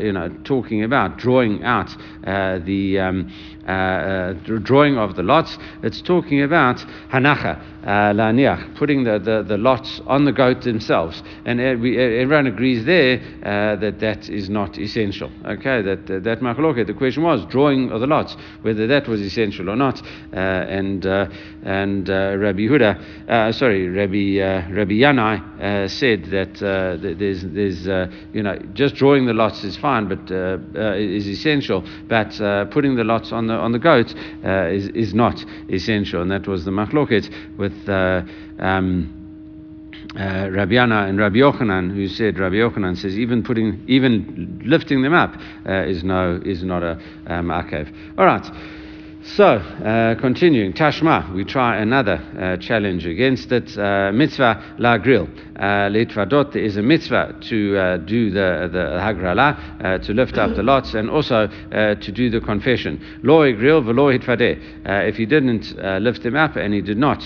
you 0.02 0.12
know, 0.12 0.36
talking 0.44 0.84
about 0.84 1.18
drawing 1.18 1.64
out 1.64 1.96
the, 2.24 3.00
um, 3.00 3.32
drawing 3.66 4.98
of 4.98 5.16
the 5.16 5.24
lots. 5.24 5.58
It's 5.82 6.02
talking 6.02 6.42
about 6.42 6.78
hanacha, 7.12 7.62
uh, 7.84 8.14
laniach, 8.14 8.76
putting 8.76 9.04
the, 9.04 9.20
the, 9.20 9.44
the 9.44 9.58
lots 9.58 10.02
on 10.08 10.26
the 10.26 10.32
goat 10.32 10.62
themselves. 10.62 11.22
And 11.46 11.60
everyone 11.60 12.48
agrees 12.48 12.86
there 12.86 13.20
uh, 13.44 13.76
that 13.78 14.00
that 14.00 14.30
is 14.30 14.50
not 14.50 14.78
essential. 14.78 15.32
Okay, 15.46 15.82
that 15.82 16.10
uh, 16.10 16.20
that. 16.20 16.40
The 16.44 16.94
question 16.94 17.24
was 17.24 17.46
drawing 17.46 17.92
of 17.92 18.02
the 18.02 18.08
lots, 18.08 18.36
whether 18.62 18.88
that 18.88 19.08
was 19.08 19.22
essential 19.22 19.70
or 19.70 19.76
not. 19.76 20.02
Uh, 20.34 20.38
and 20.38 21.06
uh, 21.06 21.28
and 21.64 22.10
uh, 22.10 22.36
Rabbi 22.38 22.62
Huda, 22.62 23.54
sorry, 23.54 23.88
Rabbi 23.88 24.74
Rabbi 24.74 24.94
Yanai 24.94 25.90
said 25.90 26.26
that 26.26 26.56
there's 27.20 27.44
there's 27.44 27.86
you 28.34 28.44
know 28.44 28.58
just 28.74 28.96
drawing 28.96 29.26
the 29.26 29.34
lots 29.34 29.64
is 29.64 29.78
fine, 29.78 30.08
but 30.08 30.32
is 30.98 31.28
essential. 31.28 31.84
But 32.08 32.32
putting 32.72 32.96
the 32.96 33.04
lots 33.04 33.32
on 33.32 33.48
the 33.48 33.53
on 33.60 33.72
the 33.72 33.80
goat 33.80 34.14
is 34.44 34.88
is 34.90 35.14
not 35.14 35.44
essential, 35.70 36.22
and 36.22 36.32
that 36.32 36.48
was 36.48 36.66
the 36.66 36.72
machloket 36.72 37.30
with 37.58 37.90
uh, 37.90 38.22
um, 38.60 39.24
uh, 40.16 40.50
Rabbi 40.52 40.74
Yana 40.74 41.10
and 41.10 41.18
Rabbi 41.18 41.38
Yochanan, 41.38 41.94
who 41.94 42.08
said 42.08 42.38
Rabbi 42.38 42.56
Yochanan 42.56 42.98
says 42.98 43.18
even 43.18 43.44
putting, 43.44 43.84
even 43.88 44.62
lifting 44.64 45.02
them 45.02 45.14
up 45.14 45.36
uh, 45.68 45.86
is 45.86 46.04
no 46.04 46.42
is 46.46 46.64
not 46.64 46.84
a 46.84 47.00
um, 47.28 47.48
akev. 47.48 47.92
All 48.18 48.26
right. 48.26 48.46
So, 49.26 49.46
uh, 49.46 50.16
continuing, 50.16 50.74
Tashma, 50.74 51.34
we 51.34 51.46
try 51.46 51.78
another 51.78 52.22
uh, 52.38 52.58
challenge 52.58 53.06
against 53.06 53.54
it. 53.54 53.78
Uh, 53.78 54.12
mitzvah 54.14 54.76
la 54.80 54.98
grill. 54.98 55.30
Uh, 55.56 55.88
Litvadot, 55.88 56.58
is 56.58 56.76
a 56.76 56.82
mitzvah 56.82 57.34
to 57.40 57.78
uh, 57.78 57.98
do 57.98 58.32
the, 58.32 58.68
the 58.70 59.00
hagrala, 59.00 59.56
uh, 59.82 59.98
to 60.00 60.14
lift 60.14 60.38
up 60.38 60.54
the 60.58 60.64
lots, 60.64 60.94
and 60.94 61.10
also 61.10 61.48
to 61.48 62.12
do 62.12 62.30
the 62.30 62.42
confession. 62.42 63.00
Lo 63.24 63.50
grill 63.54 63.82
velo 63.82 64.12
hitvadeh. 64.12 64.60
If 65.08 65.16
he 65.16 65.26
didn't 65.26 65.74
lift 66.04 66.22
them 66.24 66.36
up 66.36 66.58
and 66.58 66.74
he 66.74 66.82
did 66.82 66.98
not 66.98 67.22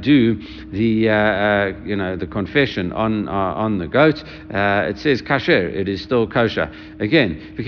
do 0.00 0.42
the, 0.72 1.76
you 1.84 1.94
know, 1.94 2.16
the 2.16 2.26
confession 2.26 2.92
on, 2.92 3.28
on 3.28 3.78
the 3.78 3.86
goat, 3.86 4.24
it 4.50 4.98
says 4.98 5.22
kasher, 5.22 5.72
it 5.72 5.88
is 5.88 6.02
still 6.02 6.26
kosher. 6.26 6.68
Again, 6.98 7.54
if 7.56 7.66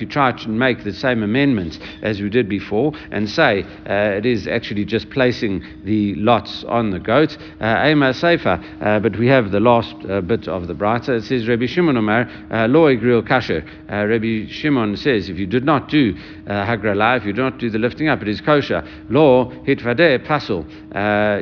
you 0.00 0.06
try 0.06 0.32
to 0.32 0.48
make 0.48 0.84
the 0.84 0.92
same 0.92 1.22
amendment, 1.22 1.78
as 2.02 2.20
we 2.20 2.28
did 2.28 2.48
before, 2.48 2.92
and 3.10 3.28
say 3.28 3.62
uh, 3.62 4.16
it 4.18 4.26
is 4.26 4.46
actually 4.46 4.84
just 4.84 5.10
placing 5.10 5.64
the 5.84 6.14
lots 6.16 6.64
on 6.64 6.90
the 6.90 6.98
goat. 6.98 7.36
Ema 7.60 8.10
uh, 8.10 8.12
Sefer, 8.12 8.62
uh, 8.80 8.98
but 9.00 9.18
we 9.18 9.28
have 9.28 9.50
the 9.50 9.60
last 9.60 9.96
bit 10.26 10.48
of 10.48 10.66
the 10.66 10.74
Braita. 10.74 11.10
It 11.10 11.24
says, 11.24 11.48
Rabbi 11.48 11.66
Shimon 11.66 11.96
Omer, 11.96 12.28
Lo 12.68 12.86
Igril 12.86 13.26
Kasher. 13.26 13.64
Rabbi 13.88 14.50
Shimon 14.50 14.96
says, 14.96 15.28
if 15.28 15.38
you 15.38 15.46
did 15.46 15.64
not 15.64 15.88
do 15.88 16.14
Hagrala, 16.46 17.16
if 17.16 17.24
you 17.24 17.32
do 17.32 17.42
not 17.42 17.58
do 17.58 17.70
the 17.70 17.78
lifting 17.78 18.08
up, 18.08 18.22
it 18.22 18.28
is 18.28 18.40
kosher. 18.40 18.86
Lo 19.08 19.50
Hitvadeh 19.66 20.26
Pasul. 20.26 20.66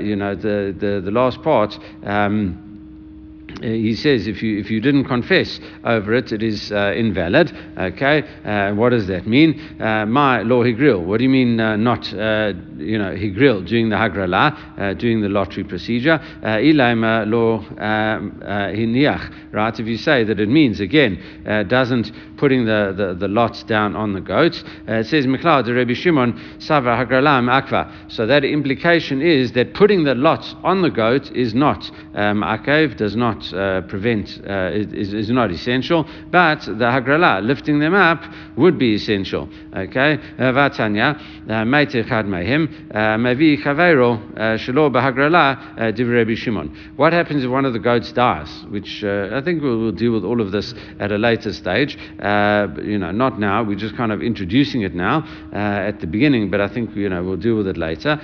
You 0.05 0.17
know, 0.17 0.35
the, 0.35 0.75
the, 0.79 1.01
the 1.05 1.11
last 1.11 1.43
part. 1.43 1.79
Um, 2.05 2.70
he 3.61 3.95
says 3.95 4.27
if 4.27 4.43
you 4.43 4.59
if 4.59 4.71
you 4.71 4.81
didn't 4.81 5.05
confess 5.05 5.61
over 5.85 6.15
it, 6.15 6.33
it 6.33 6.43
is 6.43 6.73
uh, 6.73 6.93
invalid. 6.97 7.53
Okay, 7.77 8.23
uh, 8.45 8.75
what 8.75 8.91
does 8.91 9.07
that 9.09 9.27
mean? 9.27 9.61
Uh, 9.81 10.07
my 10.07 10.43
law 10.43 10.63
higril. 10.63 11.05
What 11.05 11.19
do 11.19 11.25
you 11.25 11.31
mean 11.31 11.61
uh, 11.61 11.77
not? 11.77 12.13
Uh, 12.13 12.53
you 12.77 12.99
know 12.99 13.15
higril 13.15 13.67
doing 13.67 13.91
the 13.91 13.97
hagrala, 13.97 14.99
doing 14.99 15.21
the 15.21 15.29
lottery 15.29 15.65
procedure. 15.65 16.19
Ilaima 16.43 17.31
law 17.31 17.61
hiniach. 17.61 19.53
Right? 19.53 19.79
If 19.79 19.87
you 19.87 19.97
say 19.97 20.25
that 20.25 20.41
it 20.41 20.49
means 20.49 20.81
again 20.81 21.67
doesn't 21.69 22.13
putting 22.41 22.65
the, 22.65 22.95
the, 22.97 23.15
the, 23.15 23.29
lots 23.29 23.63
down 23.65 23.95
on 23.95 24.15
the 24.15 24.21
goats. 24.21 24.65
it 24.89 25.07
says 25.07 25.27
Miklad 25.27 25.75
Rabbi 25.75 25.93
Shimon 25.93 26.59
Sava 26.59 26.97
hagralam 26.97 27.51
akva. 27.51 28.11
So 28.11 28.27
that 28.27 28.45
implication 28.45 29.21
is 29.21 29.53
that 29.53 29.75
putting 29.75 30.05
the 30.05 30.15
lots 30.15 30.55
on 30.65 30.81
the 30.81 30.91
goat 30.91 31.31
is 31.33 31.55
not 31.55 31.91
um, 32.15 32.43
akev, 32.43 32.97
does 32.97 33.15
not 33.15 33.40
uh, 33.53 33.83
prevent, 33.89 34.41
uh, 34.49 34.71
is, 34.73 35.13
is 35.13 35.31
not 35.31 35.51
essential, 35.51 36.07
but 36.31 36.61
the 36.61 36.89
hagrala, 36.91 37.43
lifting 37.43 37.79
them 37.79 37.95
up, 37.95 38.23
would 38.57 38.79
be 38.79 38.95
essential. 38.95 39.49
Okay? 39.75 40.15
Uh, 40.15 40.53
Vatanya, 40.53 41.19
uh, 41.49 41.65
Meite 41.65 42.07
chad 42.07 42.27
mehem, 42.27 42.91
uh, 42.91 43.17
mavi 43.17 43.63
chavero, 43.63 44.19
shelo 44.59 44.91
bahagrala, 44.91 45.95
div 45.95 46.09
Rabbi 46.09 46.35
Shimon. 46.35 46.93
What 46.97 47.13
happens 47.13 47.45
if 47.45 47.51
one 47.51 47.65
of 47.65 47.73
the 47.73 47.79
goats 47.79 48.13
dies? 48.13 48.65
Which 48.69 49.05
I 49.05 49.41
think 49.43 49.63
we'll, 49.63 49.79
we'll, 49.79 49.93
deal 49.93 50.13
with 50.13 50.25
all 50.25 50.41
of 50.41 50.53
this 50.53 50.73
at 50.99 51.13
a 51.13 51.19
later 51.19 51.53
stage. 51.53 51.97
you 51.97 52.99
know, 52.99 53.11
not 53.13 53.39
now. 53.39 53.63
We're 53.63 53.77
just 53.77 53.97
kind 53.97 54.13
of 54.13 54.23
introducing 54.23 54.83
it 54.83 54.95
now 54.95 55.27
at 55.53 56.01
the 56.01 56.07
beginning, 56.07 56.51
but 56.51 56.61
I 56.61 56.69
think 56.69 56.95
you 56.97 57.09
know 57.09 57.23
we'll 57.23 57.37
deal 57.37 57.57
with 57.57 57.67
it 57.69 57.77
later. 57.77 58.21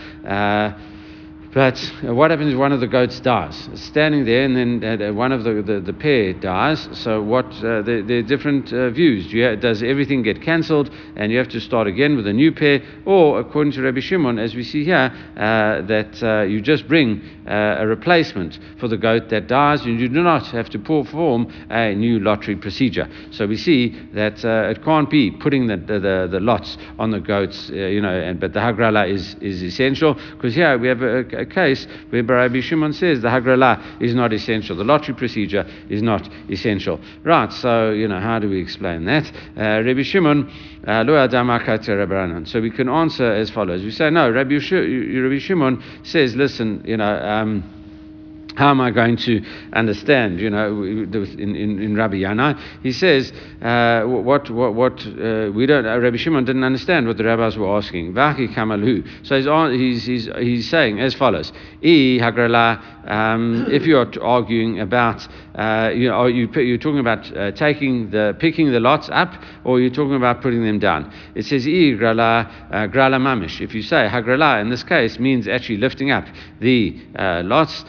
But 1.56 1.82
uh, 2.06 2.14
what 2.14 2.30
happens 2.30 2.52
if 2.52 2.58
one 2.58 2.72
of 2.72 2.80
the 2.80 2.86
goats 2.86 3.18
dies? 3.18 3.70
It's 3.72 3.80
standing 3.80 4.26
there, 4.26 4.44
and 4.44 4.82
then 4.82 5.00
uh, 5.00 5.14
one 5.14 5.32
of 5.32 5.42
the, 5.42 5.62
the, 5.62 5.80
the, 5.80 5.94
pair 5.94 6.34
dies. 6.34 6.86
So 6.92 7.22
what? 7.22 7.46
Uh, 7.64 7.80
there, 7.80 8.02
there, 8.02 8.18
are 8.18 8.22
different 8.22 8.70
uh, 8.74 8.90
views. 8.90 9.30
Do 9.30 9.38
you, 9.38 9.56
does 9.56 9.82
everything 9.82 10.22
get 10.22 10.42
cancelled, 10.42 10.90
and 11.16 11.32
you 11.32 11.38
have 11.38 11.48
to 11.48 11.60
start 11.60 11.86
again 11.86 12.14
with 12.14 12.26
a 12.26 12.32
new 12.34 12.52
pair, 12.52 12.82
or 13.06 13.40
according 13.40 13.72
to 13.72 13.82
Rabbi 13.82 14.00
Shimon, 14.00 14.38
as 14.38 14.54
we 14.54 14.62
see 14.62 14.84
here, 14.84 15.10
uh, 15.38 15.80
that 15.86 16.22
uh, 16.22 16.42
you 16.42 16.60
just 16.60 16.86
bring 16.88 17.22
a 17.46 17.86
replacement 17.86 18.58
for 18.78 18.88
the 18.88 18.98
goat 18.98 19.30
that 19.30 19.46
dies, 19.46 19.80
and 19.86 19.98
you 19.98 20.08
do 20.08 20.22
not 20.22 20.48
have 20.48 20.68
to 20.68 20.78
perform 20.78 21.50
a 21.70 21.94
new 21.94 22.18
lottery 22.18 22.56
procedure. 22.56 23.08
So 23.30 23.46
we 23.46 23.56
see 23.56 23.96
that 24.12 24.44
it 24.44 24.84
can't 24.84 25.08
be 25.08 25.30
putting 25.30 25.68
the, 25.68 25.76
the, 25.78 26.28
the, 26.30 26.40
lots 26.40 26.76
on 26.98 27.12
the 27.12 27.20
goats, 27.20 27.70
you 27.70 28.02
know, 28.02 28.10
and, 28.10 28.40
but 28.40 28.52
the 28.52 28.58
hagrala 28.58 29.08
is, 29.08 29.36
is 29.36 29.62
essential 29.62 30.14
because 30.32 30.56
here 30.56 30.76
we 30.76 30.88
have 30.88 31.02
a, 31.02 31.20
a 31.36 31.45
case 31.46 31.86
where 32.10 32.22
Rabbi 32.22 32.60
Shimon 32.60 32.92
says 32.92 33.22
the 33.22 33.28
Hagrala 33.28 34.00
is 34.00 34.14
not 34.14 34.32
essential, 34.32 34.76
the 34.76 34.84
lottery 34.84 35.14
procedure 35.14 35.66
is 35.88 36.02
not 36.02 36.28
essential. 36.50 37.00
Right, 37.22 37.52
so, 37.52 37.90
you 37.90 38.08
know, 38.08 38.20
how 38.20 38.38
do 38.38 38.48
we 38.48 38.60
explain 38.60 39.04
that? 39.06 39.30
Uh, 39.56 39.82
Rabbi 39.82 40.02
Shimon, 40.02 40.50
uh, 40.86 42.44
so 42.44 42.60
we 42.60 42.70
can 42.70 42.88
answer 42.88 43.32
as 43.32 43.50
follows. 43.50 43.82
We 43.82 43.90
say, 43.90 44.10
no, 44.10 44.30
Rabbi, 44.30 44.58
Shimon 44.58 45.82
says, 46.02 46.36
listen, 46.36 46.82
you 46.84 46.96
know, 46.96 47.18
um, 47.18 47.75
how 48.56 48.70
am 48.70 48.80
I 48.80 48.90
going 48.90 49.16
to 49.18 49.42
understand? 49.72 50.40
You 50.40 50.50
know, 50.50 50.82
in, 50.82 51.54
in, 51.54 51.78
in 51.82 51.94
Rabbi 51.94 52.16
Yana, 52.16 52.58
he 52.82 52.92
says, 52.92 53.32
uh, 53.62 54.02
what, 54.04 54.50
what, 54.50 54.74
what 54.74 55.06
uh, 55.06 55.50
we 55.54 55.66
don't, 55.66 55.86
uh, 55.86 55.98
Rabbi 55.98 56.16
Shimon 56.16 56.44
didn't 56.44 56.64
understand 56.64 57.06
what 57.06 57.18
the 57.18 57.24
rabbis 57.24 57.56
were 57.56 57.76
asking. 57.76 58.14
So 59.22 59.70
he's, 59.72 60.04
he's, 60.04 60.04
he's, 60.04 60.28
he's 60.36 60.68
saying 60.70 61.00
as 61.00 61.14
follows. 61.14 61.52
Um, 63.06 63.66
if 63.70 63.86
you're 63.86 64.06
arguing 64.20 64.80
about, 64.80 65.28
uh, 65.54 65.90
you 65.94 66.08
know, 66.08 66.14
are 66.14 66.30
you, 66.30 66.50
you're 66.54 66.78
talking 66.78 66.98
about 66.98 67.36
uh, 67.36 67.52
taking 67.52 68.10
the, 68.10 68.34
picking 68.40 68.72
the 68.72 68.80
lots 68.80 69.08
up, 69.10 69.32
or 69.64 69.80
you're 69.80 69.90
talking 69.90 70.16
about 70.16 70.42
putting 70.42 70.64
them 70.64 70.78
down. 70.80 71.12
It 71.34 71.44
says 71.44 71.66
uh. 71.66 71.70
If 73.60 73.74
you 73.74 73.82
say 73.82 74.08
hagrala 74.10 74.60
in 74.60 74.70
this 74.70 74.82
case 74.82 75.18
means 75.18 75.46
actually 75.46 75.78
lifting 75.78 76.10
up 76.10 76.26
the 76.60 76.96
lots. 77.44 77.84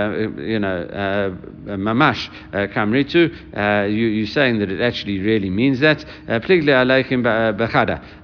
Uh, 0.00 0.40
you 0.40 0.58
know, 0.58 0.82
uh, 0.82 1.72
uh 1.72 1.76
mamash 1.76 2.28
uh, 2.52 2.66
kamritu, 2.72 3.30
uh, 3.56 3.86
you, 3.86 4.06
you're 4.06 4.26
saying 4.26 4.58
that 4.58 4.70
it 4.70 4.80
actually 4.80 5.18
really 5.18 5.50
means 5.50 5.80
that. 5.80 6.04
Uh, 6.28 6.40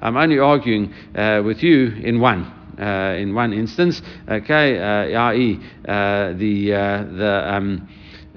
I'm 0.02 0.16
only 0.16 0.38
arguing 0.38 0.94
with 1.44 1.62
you 1.62 1.88
in 2.02 2.20
one. 2.20 2.52
In 2.78 3.34
one 3.34 3.52
instance, 3.52 4.02
okay, 4.28 4.78
i.e., 5.14 5.60
the 5.84 6.70
the 6.70 7.54
um, 7.54 7.88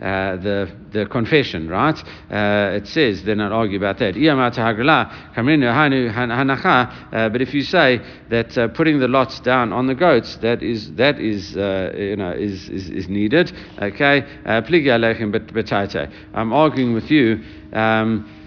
uh, 0.01 0.37
the 0.37 0.71
the 0.91 1.05
confession, 1.05 1.67
right? 1.69 1.97
Uh, 2.31 2.75
it 2.77 2.87
says, 2.87 3.23
they're 3.23 3.35
not 3.35 3.51
argue 3.51 3.77
about 3.77 3.99
that. 3.99 4.15
Uh, 7.11 7.29
but 7.29 7.41
if 7.41 7.53
you 7.53 7.61
say 7.61 8.01
that 8.29 8.57
uh, 8.57 8.67
putting 8.69 8.99
the 8.99 9.07
lots 9.07 9.39
down 9.41 9.71
on 9.73 9.87
the 9.87 9.95
goats, 9.95 10.37
that 10.37 10.63
is 10.63 10.93
that 10.95 11.19
is 11.19 11.55
uh, 11.57 11.91
you 11.95 12.15
know 12.15 12.31
is, 12.31 12.69
is, 12.69 12.89
is 12.89 13.09
needed. 13.09 13.51
Okay, 13.81 14.25
I'm 16.33 16.53
arguing 16.53 16.93
with 16.93 17.11
you. 17.11 17.43
Um, 17.73 18.38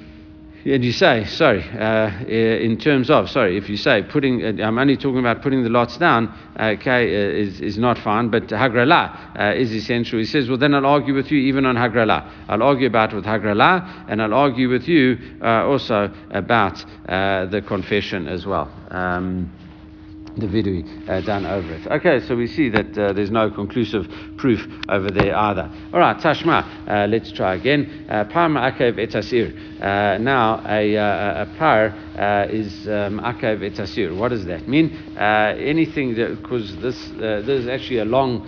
and 0.64 0.84
you 0.84 0.92
say, 0.92 1.24
sorry, 1.24 1.62
uh, 1.70 2.24
in 2.26 2.78
terms 2.78 3.10
of, 3.10 3.28
sorry, 3.28 3.56
if 3.56 3.68
you 3.68 3.76
say 3.76 4.02
putting, 4.02 4.60
uh, 4.60 4.64
I'm 4.64 4.78
only 4.78 4.96
talking 4.96 5.18
about 5.18 5.42
putting 5.42 5.64
the 5.64 5.68
lots 5.68 5.96
down, 5.96 6.32
okay, 6.58 7.06
uh, 7.14 7.46
is, 7.46 7.60
is 7.60 7.78
not 7.78 7.98
fine, 7.98 8.28
but 8.28 8.46
Hagrala 8.46 9.38
uh, 9.38 9.54
is 9.54 9.72
essential. 9.72 10.18
He 10.18 10.24
says, 10.24 10.48
well, 10.48 10.58
then 10.58 10.74
I'll 10.74 10.86
argue 10.86 11.14
with 11.14 11.30
you 11.32 11.38
even 11.38 11.66
on 11.66 11.74
Hagrala. 11.74 12.30
I'll 12.48 12.62
argue 12.62 12.86
about 12.86 13.12
with 13.12 13.24
Hagrala, 13.24 14.06
and 14.08 14.22
I'll 14.22 14.34
argue 14.34 14.68
with 14.68 14.86
you 14.86 15.18
uh, 15.42 15.66
also 15.66 16.12
about 16.30 16.84
uh, 17.08 17.46
the 17.46 17.62
confession 17.62 18.28
as 18.28 18.46
well. 18.46 18.70
Um, 18.90 19.50
the 20.36 20.46
vidui 20.46 21.08
uh, 21.08 21.20
done 21.20 21.44
over 21.44 21.74
it. 21.74 21.86
Okay, 21.86 22.20
so 22.26 22.34
we 22.34 22.46
see 22.46 22.68
that 22.70 22.96
uh, 22.96 23.12
there's 23.12 23.30
no 23.30 23.50
conclusive 23.50 24.08
proof 24.36 24.66
over 24.88 25.10
there 25.10 25.36
either. 25.36 25.70
All 25.92 26.00
right, 26.00 26.16
Tashma, 26.16 26.88
uh, 26.88 27.06
let's 27.06 27.32
try 27.32 27.54
again. 27.54 28.06
Uh, 28.08 28.24
Parma 28.24 28.72
akev 28.72 28.94
etasir. 28.96 29.52
Uh, 29.80 30.18
now, 30.18 30.62
a, 30.66 30.96
uh, 30.96 31.42
a 31.42 31.58
par 31.58 31.86
is 32.50 32.88
um, 32.88 33.20
etasir. 33.20 34.16
What 34.16 34.28
does 34.28 34.44
that 34.46 34.68
mean? 34.68 34.90
anything 35.16 36.14
that, 36.14 36.40
because 36.40 36.76
this, 36.78 37.10
there's 37.18 37.66
actually 37.66 37.98
a 37.98 38.04
long 38.04 38.46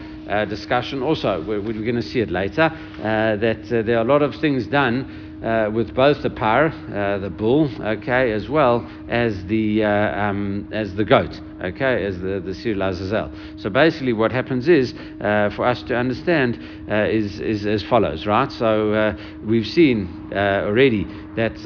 discussion. 0.49 1.03
Also, 1.03 1.43
we're, 1.43 1.61
we're 1.61 1.73
going 1.73 1.97
to 1.97 2.03
see 2.03 2.21
it 2.21 2.31
later, 2.31 2.71
that 2.99 3.69
there 3.69 3.99
are 3.99 4.03
a 4.03 4.05
lot 4.05 4.23
of 4.23 4.35
things 4.37 4.67
done 4.67 5.34
uh, 5.45 5.71
with 5.71 5.95
both 5.95 6.23
the 6.23 6.31
par, 6.31 6.67
uh, 6.67 7.19
the 7.19 7.29
bull, 7.29 7.71
okay, 7.81 8.33
as 8.33 8.49
well 8.49 8.89
as 9.09 9.45
the 9.45 9.85
uh, 9.85 9.89
um, 9.89 10.67
as 10.73 10.95
the 10.95 11.05
goat, 11.05 11.39
okay, 11.63 12.05
as 12.05 12.19
the 12.21 12.41
the 12.41 12.55
Sir 12.55 12.75
Lazazel. 12.75 13.31
So 13.57 13.69
basically, 13.69 14.15
what 14.15 14.33
happens 14.33 14.69
is 14.69 14.95
uh, 15.21 15.51
for 15.51 15.67
us 15.67 15.83
to 15.85 15.97
understand 15.97 16.59
uh, 16.91 17.05
is 17.05 17.41
is 17.41 17.67
as 17.67 17.83
follows, 17.83 18.27
right? 18.27 18.51
So 18.51 18.93
uh, 18.93 19.17
we've 19.45 19.67
seen 19.67 20.09
already 20.33 21.05
that 21.37 21.57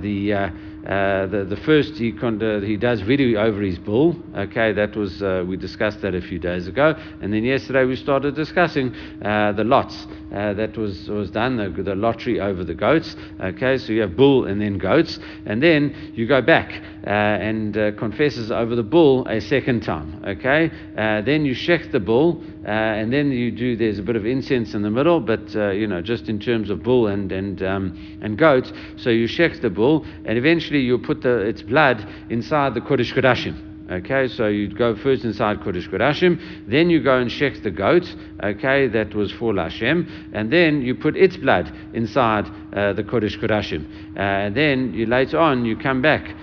the 0.00 0.52
uh, 0.84 1.26
the, 1.26 1.44
the 1.44 1.56
first 1.58 1.94
he, 1.94 2.12
con- 2.12 2.42
uh, 2.42 2.60
he 2.60 2.76
does 2.76 3.00
vidui 3.02 3.36
over 3.36 3.62
his 3.62 3.78
bull. 3.78 4.14
Okay, 4.36 4.72
that 4.72 4.94
was 4.94 5.22
uh, 5.22 5.42
we 5.46 5.56
discussed 5.56 6.02
that 6.02 6.14
a 6.14 6.20
few 6.20 6.38
days 6.38 6.66
ago, 6.66 6.94
and 7.22 7.32
then 7.32 7.42
yesterday 7.42 7.84
we 7.84 7.96
started 7.96 8.34
discussing 8.34 8.94
uh, 9.24 9.52
the 9.52 9.64
lots 9.64 10.06
uh, 10.34 10.52
that 10.52 10.76
was 10.76 11.08
was 11.08 11.30
done, 11.30 11.56
the, 11.56 11.82
the, 11.82 11.94
lottery 11.94 12.38
over 12.38 12.64
the 12.64 12.74
goats. 12.74 13.16
Okay, 13.40 13.78
so 13.78 13.92
you 13.92 14.02
have 14.02 14.14
bull 14.14 14.44
and 14.44 14.60
then 14.60 14.76
goats, 14.76 15.18
and 15.46 15.62
then 15.62 16.12
you 16.14 16.26
go 16.26 16.42
back 16.42 16.70
and 17.04 17.74
confesses 17.96 18.50
over 18.50 18.76
the 18.76 18.82
bull 18.82 19.26
a 19.28 19.40
second 19.40 19.82
time. 19.82 20.22
Okay, 20.26 20.70
then 20.96 21.46
you 21.46 21.54
shech 21.54 21.90
the 21.92 22.00
bull, 22.00 22.42
and 22.64 23.12
then 23.12 23.30
you 23.30 23.50
do. 23.50 23.76
There's 23.76 23.98
a 23.98 24.02
bit 24.02 24.16
of 24.16 24.24
incense 24.26 24.74
in 24.74 24.82
the 24.82 24.90
middle, 24.90 25.20
but 25.20 25.54
you 25.54 25.86
know 25.86 26.00
just 26.00 26.28
in 26.28 26.38
terms 26.40 26.70
of 26.70 26.82
bull 26.82 27.08
and 27.08 27.30
and 27.32 27.62
um, 27.62 28.18
and 28.22 28.38
goat. 28.38 28.72
So 28.96 29.10
you 29.10 29.26
shech 29.26 29.60
the 29.60 29.70
bull, 29.70 30.04
and 30.24 30.38
eventually 30.38 30.80
you 30.80 30.98
put 30.98 31.22
the, 31.22 31.38
its 31.38 31.62
blood 31.62 32.06
inside 32.30 32.74
the 32.74 32.80
Kodesh 32.80 33.12
Kodashim. 33.12 33.72
Okay, 33.90 34.28
so 34.28 34.46
you 34.46 34.68
go 34.68 34.96
first 34.96 35.24
inside 35.24 35.60
Kodesh 35.60 35.90
Kodashim, 35.90 36.40
then 36.66 36.88
you 36.88 37.02
go 37.02 37.18
and 37.18 37.30
check 37.30 37.62
the 37.62 37.70
goat, 37.70 38.16
okay, 38.42 38.88
that 38.88 39.14
was 39.14 39.30
for 39.32 39.52
Lashem, 39.52 40.08
and 40.32 40.50
then 40.50 40.80
you 40.80 40.94
put 40.94 41.14
its 41.18 41.36
blood 41.36 41.70
inside 41.92 42.46
uh, 42.72 42.94
the 42.94 43.02
Kodesh 43.02 43.38
Kodashim. 43.38 43.84
Uh, 44.16 44.20
and 44.20 44.56
then 44.56 44.94
you, 44.94 45.04
later 45.04 45.38
on 45.38 45.66
you 45.66 45.76
come 45.76 46.00
back 46.00 46.34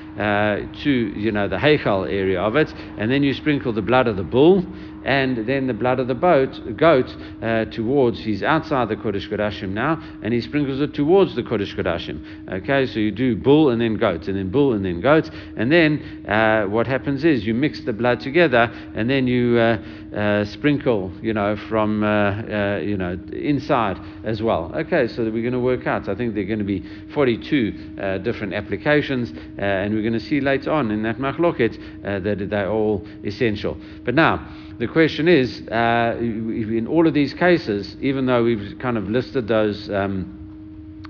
to 0.84 0.90
you 0.92 1.32
know 1.32 1.48
the 1.48 1.56
heichal 1.56 2.08
area 2.08 2.40
of 2.40 2.56
it, 2.56 2.72
and 3.00 3.10
then 3.10 3.24
you 3.24 3.34
sprinkle 3.34 3.74
the 3.74 3.82
blood 3.82 4.08
of 4.08 4.18
the 4.18 4.24
bull 4.24 4.64
and 5.04 5.48
then 5.48 5.68
the 5.68 5.74
blood 5.74 6.00
of 6.00 6.08
the 6.08 6.16
boat, 6.16 6.78
goat 6.78 7.16
uh, 7.42 7.66
towards, 7.66 8.20
he's 8.20 8.44
outside 8.44 8.90
the 8.90 8.96
Kodesh 8.96 9.30
Kodashim 9.30 9.70
now, 9.70 10.02
and 10.22 10.34
he 10.34 10.42
sprinkles 10.42 10.80
it 10.82 10.94
towards 10.94 11.36
the 11.36 11.44
Kodesh 11.44 11.76
Kodashim. 11.76 12.52
Okay, 12.52 12.86
so 12.86 13.00
you 13.00 13.12
do 13.12 13.36
bull 13.36 13.70
and 13.70 13.82
then 13.82 13.96
goat, 13.96 14.28
and 14.28 14.38
then 14.38 14.50
bull 14.50 14.74
and 14.74 14.86
then 14.86 15.02
goat, 15.02 15.30
and 15.58 15.72
then 15.72 16.26
uh, 16.28 16.64
what 16.66 16.88
happens 16.88 17.24
is 17.24 17.46
you 17.46 17.54
mix 17.54 17.82
the 17.82 17.94
blood 17.94 18.20
together, 18.20 18.72
and 18.96 19.10
then 19.10 19.28
you 19.28 19.58
uh, 19.58 19.78
uh 20.16 20.46
sprinkle, 20.46 21.12
you 21.22 21.34
know, 21.34 21.56
from, 21.56 22.04
uh, 22.04 22.08
uh, 22.08 22.80
you 22.84 22.98
know, 22.98 23.18
inside 23.32 24.00
as 24.24 24.42
well. 24.42 24.72
Okay, 24.76 25.08
so 25.08 25.24
we're 25.24 25.42
going 25.42 25.54
to 25.54 25.60
work 25.60 25.88
out. 25.88 26.08
I 26.10 26.16
think 26.16 26.34
there 26.34 26.44
are 26.44 26.48
going 26.48 26.60
to 26.60 26.66
be 26.66 26.84
42 27.14 28.20
different 28.24 28.54
applications, 28.54 29.32
and 29.58 29.94
we're 29.94 30.02
going 30.02 30.14
to 30.14 30.20
see 30.20 30.42
later 30.42 30.72
on 30.72 30.92
in 30.92 31.04
that 31.04 31.18
machloket 31.18 31.80
that 32.04 32.50
they're 32.50 32.70
all 32.70 33.06
essential. 33.24 33.78
But 34.04 34.16
now, 34.16 34.48
the 34.82 34.88
question 34.88 35.28
is, 35.28 35.62
uh, 35.68 36.18
in 36.20 36.88
all 36.88 37.06
of 37.08 37.14
these 37.14 37.36
cases, 37.36 37.96
even 38.02 38.26
though 38.26 38.44
we've 38.44 38.80
kind 38.80 38.98
of 38.98 39.08
listed 39.10 39.48
those. 39.48 39.90
Um, 39.90 40.38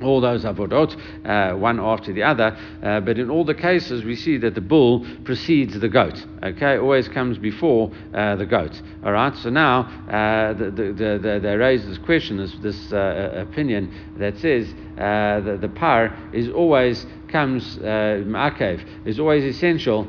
all 0.02 0.20
those 0.20 0.46
avodot, 0.46 0.98
uh, 1.26 1.56
one 1.56 1.80
after 1.80 2.12
the 2.12 2.24
other, 2.24 2.58
uh, 2.82 3.00
but 3.02 3.20
in 3.20 3.30
all 3.30 3.46
the 3.46 3.54
cases 3.54 4.04
we 4.04 4.16
see 4.16 4.36
that 4.36 4.56
the 4.56 4.62
bull 4.62 5.06
precedes 5.24 5.80
the 5.80 5.88
goat. 5.88 6.26
Okay, 6.42 6.78
always 6.78 7.08
comes 7.08 7.38
before 7.38 7.92
uh, 8.12 8.36
the 8.36 8.46
goat. 8.48 8.82
All 9.06 9.12
right, 9.12 9.36
so 9.38 9.52
now 9.52 9.82
uh, 10.10 10.54
the, 10.54 10.72
the, 10.72 11.20
the, 11.22 11.40
they 11.40 11.56
raise 11.56 11.86
this 11.86 12.00
question, 12.00 12.38
this, 12.38 12.56
this 12.64 12.92
uh, 12.92 13.46
opinion 13.48 13.94
that 14.18 14.40
says 14.40 14.74
uh, 14.98 15.40
the, 15.42 15.60
the 15.62 15.70
par 15.70 16.18
is 16.34 16.50
always 16.50 17.06
comes 17.28 17.78
ma'akev, 17.78 18.84
is 19.06 19.20
always 19.20 19.44
essential 19.44 20.06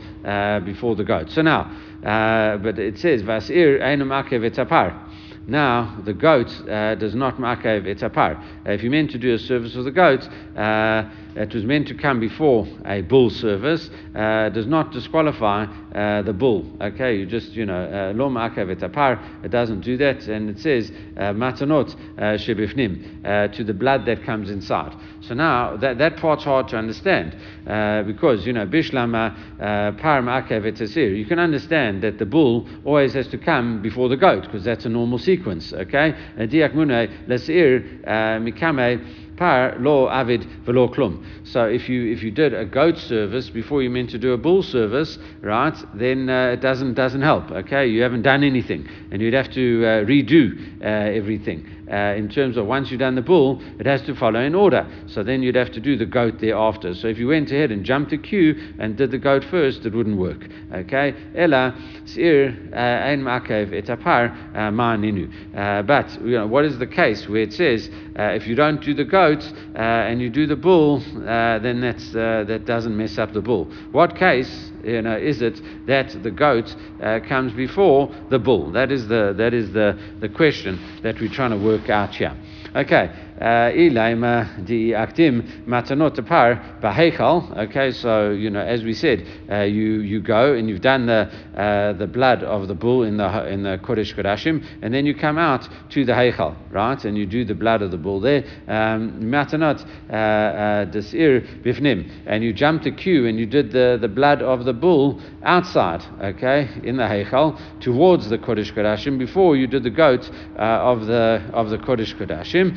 before 0.65 0.97
the 0.97 1.05
goat. 1.05 1.31
So 1.31 1.43
now. 1.43 1.71
Uh, 2.05 2.57
but 2.59 2.79
it 2.79 2.99
says, 2.99 3.23
Vasir 3.23 3.81
einu 3.81 4.05
makev. 4.05 5.09
Now, 5.47 6.01
the 6.05 6.13
goat 6.13 6.49
uh, 6.69 6.95
does 6.95 7.17
not 7.17 7.37
makev 7.37 7.85
etapar. 7.85 8.37
Uh, 8.65 8.71
if 8.71 8.83
you're 8.83 8.93
meant 8.93 9.11
to 9.11 9.19
do 9.19 9.35
a 9.35 9.39
service 9.39 9.75
of 9.75 9.85
the 9.85 9.91
goat, 9.91 10.29
uh, 10.57 11.11
it 11.35 11.53
was 11.53 11.65
meant 11.65 11.89
to 11.89 11.95
come 11.95 12.21
before 12.21 12.69
a 12.85 13.03
bull 13.03 13.29
service, 13.29 13.91
uh, 14.15 14.51
does 14.51 14.67
not 14.67 14.93
disqualify 14.93 15.65
uh, 15.65 16.23
the 16.23 16.33
bull. 16.33 16.71
Okay, 16.81 17.17
you 17.17 17.27
just, 17.27 17.53
you 17.55 17.67
know, 17.67 18.13
lo 18.15 18.29
ma'akev 18.29 18.77
etapar, 18.77 19.45
it 19.45 19.51
doesn't 19.51 19.81
do 19.81 19.97
that, 19.97 20.29
and 20.29 20.51
it 20.51 20.61
says, 20.61 20.93
matanot 21.17 21.97
shebifnim, 22.39 23.53
to 23.53 23.65
the 23.65 23.75
blood 23.75 24.07
that 24.07 24.23
comes 24.23 24.49
inside. 24.49 24.95
So 25.23 25.35
now, 25.35 25.77
that, 25.77 25.99
that 25.99 26.17
part's 26.17 26.43
hard 26.43 26.67
to 26.69 26.77
understand, 26.77 27.37
uh, 27.67 28.03
because, 28.03 28.45
you 28.45 28.53
know, 28.53 28.67
bishlama 28.67 29.33
uh, 29.61 29.93
par 29.93 30.21
ma'akev 30.21 31.17
you 31.17 31.25
can 31.27 31.39
understand 31.39 32.03
that 32.03 32.19
the 32.19 32.27
bull 32.27 32.69
always 32.85 33.15
has 33.15 33.29
to 33.29 33.39
come 33.39 33.81
before 33.81 34.09
the 34.09 34.17
goat, 34.17 34.43
because 34.43 34.65
that's 34.65 34.85
a 34.85 34.89
normal 34.89 35.19
sequence, 35.19 35.73
okay? 35.73 36.13
Diak 36.39 36.75
mune 36.75 37.09
lesir 37.29 38.03
uh, 38.05 38.11
mikame 38.41 39.32
par 39.43 39.75
lo 39.81 40.09
avid 40.09 40.45
velo 40.65 40.87
klum. 40.87 41.25
So 41.43 41.65
if 41.65 41.89
you 41.89 42.13
if 42.13 42.23
you 42.23 42.31
did 42.31 42.55
a 42.55 42.65
goat 42.65 42.97
service 42.97 43.51
before 43.51 43.83
you 43.83 43.91
meant 43.91 44.11
to 44.11 44.19
do 44.19 44.35
a 44.35 44.39
bull 44.39 44.63
service, 44.63 45.19
right, 45.41 45.77
then 45.95 46.29
uh, 46.31 46.55
it 46.55 46.61
doesn't 46.61 46.95
doesn't 46.95 47.23
help. 47.23 47.51
Okay, 47.51 47.89
you 47.89 48.03
haven't 48.03 48.23
done 48.23 48.45
anything, 48.45 48.89
and 49.11 49.21
you'd 49.21 49.35
have 49.35 49.51
to 49.53 49.85
uh, 49.85 49.89
redo 50.05 50.43
uh, 50.81 51.19
everything 51.19 51.67
uh, 51.93 52.15
in 52.17 52.29
terms 52.29 52.57
of 52.57 52.67
once 52.67 52.91
you've 52.91 53.01
done 53.01 53.15
the 53.15 53.23
bull, 53.23 53.61
it 53.79 53.87
has 53.87 54.01
to 54.03 54.15
follow 54.15 54.41
in 54.41 54.55
order. 54.55 54.87
So 55.09 55.23
then 55.23 55.43
you'd 55.43 55.57
have 55.57 55.73
to 55.73 55.81
do 55.81 55.97
the 55.97 56.07
goat 56.07 56.41
thereafter. 56.41 56.95
So 56.95 57.09
if 57.09 57.19
you 57.19 57.29
went 57.29 57.51
ahead 57.51 57.71
and 57.71 57.85
jumped 57.85 58.11
the 58.11 58.19
queue 58.19 58.75
and 58.79 58.97
did 58.97 59.11
the 59.11 59.19
goat 59.19 59.45
first, 59.45 59.85
it 59.85 59.95
wouldn't 59.95 60.17
work. 60.17 60.49
Okay? 60.73 61.15
Ella 61.37 61.75
sir 62.07 62.57
uh, 62.73 62.77
ein 62.77 63.23
makev 63.23 63.73
etapar 63.73 64.31
uh, 64.55 64.71
ma'aninu. 64.71 65.55
Uh, 65.55 65.83
but 65.83 66.11
you 66.23 66.39
know, 66.39 66.47
what 66.47 66.65
is 66.65 66.79
the 66.79 66.87
case 66.87 67.29
where 67.29 67.43
it 67.43 67.53
says 67.53 67.91
Uh, 68.19 68.25
if 68.35 68.47
you 68.47 68.55
don't 68.55 68.83
do 68.83 68.95
the 68.95 69.05
goat 69.05 69.43
uh, 69.75 69.79
and 69.79 70.21
you 70.21 70.29
do 70.29 70.47
the 70.47 70.57
bull, 70.57 71.03
uh, 71.27 71.59
then 71.59 71.81
that's 71.81 72.13
that 72.13 72.65
doesn't 72.67 72.97
mess 72.97 73.19
up 73.19 73.33
the 73.33 73.41
bull. 73.41 73.65
What 73.93 74.17
case? 74.17 74.73
you 74.85 75.03
know, 75.03 75.17
is 75.17 75.43
it 75.43 75.61
that 75.87 76.23
the 76.23 76.31
goat 76.31 76.75
uh, 77.01 77.21
comes 77.21 77.53
before 77.53 78.15
the 78.31 78.39
bull? 78.39 78.73
That 78.73 78.91
is 78.91 79.09
the 79.09 79.35
that 79.37 79.55
is 79.55 79.73
the, 79.73 79.99
the 80.21 80.29
question 80.29 80.81
that 81.03 81.21
we're 81.21 81.33
trying 81.33 81.51
to 81.51 81.65
work 81.65 81.89
out 81.89 82.15
here. 82.15 82.37
Okay, 82.75 83.11
Ilaima 83.43 84.65
di 84.65 84.91
aktim 84.91 85.67
matanot 85.67 86.25
par 86.27 86.79
bahechal. 86.81 87.57
Okay, 87.69 87.91
so 87.91 88.31
you 88.31 88.51
know, 88.51 88.61
as 88.61 88.85
we 88.85 88.95
said, 88.95 89.27
uh, 89.51 89.63
you 89.63 90.01
you 90.01 90.21
go 90.21 90.55
and 90.55 90.69
you've 90.69 90.81
done 90.81 91.07
the 91.07 91.29
uh, 91.57 91.93
the 91.95 92.07
blood 92.07 92.43
of 92.43 92.69
the 92.69 92.75
bull 92.75 93.03
in 93.03 93.17
the 93.17 93.49
in 93.49 93.63
the 93.63 93.79
kodesh 93.83 94.15
kodashim, 94.15 94.65
and 94.83 94.95
then 94.95 95.07
you 95.07 95.15
come 95.15 95.39
out 95.39 95.69
to 95.91 96.05
the 96.05 96.13
heichal, 96.13 96.57
right? 96.71 97.05
And 97.05 97.17
you 97.19 97.27
do 97.27 97.45
the 97.45 97.55
blood 97.55 97.83
of 97.83 97.91
the 97.91 97.97
bull 97.97 98.21
there. 98.21 98.45
Um, 98.69 99.23
matanot 99.23 99.85
uh, 100.09 100.13
uh, 100.13 100.85
desir 100.87 101.41
bifnim, 101.41 102.11
and 102.27 102.45
you 102.45 102.53
jumped 102.53 102.85
the 102.85 102.93
queue 102.93 103.27
and 103.27 103.39
you 103.39 103.47
did 103.47 103.73
the, 103.73 103.99
the 104.01 104.09
blood 104.09 104.43
of 104.43 104.65
the 104.65 104.73
bull 104.73 105.21
outside, 105.43 106.03
okay, 106.23 106.69
in 106.85 106.97
the 106.97 107.03
heichal 107.03 107.59
towards 107.81 108.29
the 108.29 108.39
kodesh 108.39 108.73
kodashim 108.73 109.19
before 109.19 109.57
you 109.57 109.67
did 109.67 109.83
the 109.83 109.91
goat 109.91 110.31
uh, 110.57 110.63
of 110.63 111.07
the 111.07 111.43
of 111.53 111.71
the 111.71 111.79
kodesh 111.79 112.15
kodashim. 112.17 112.73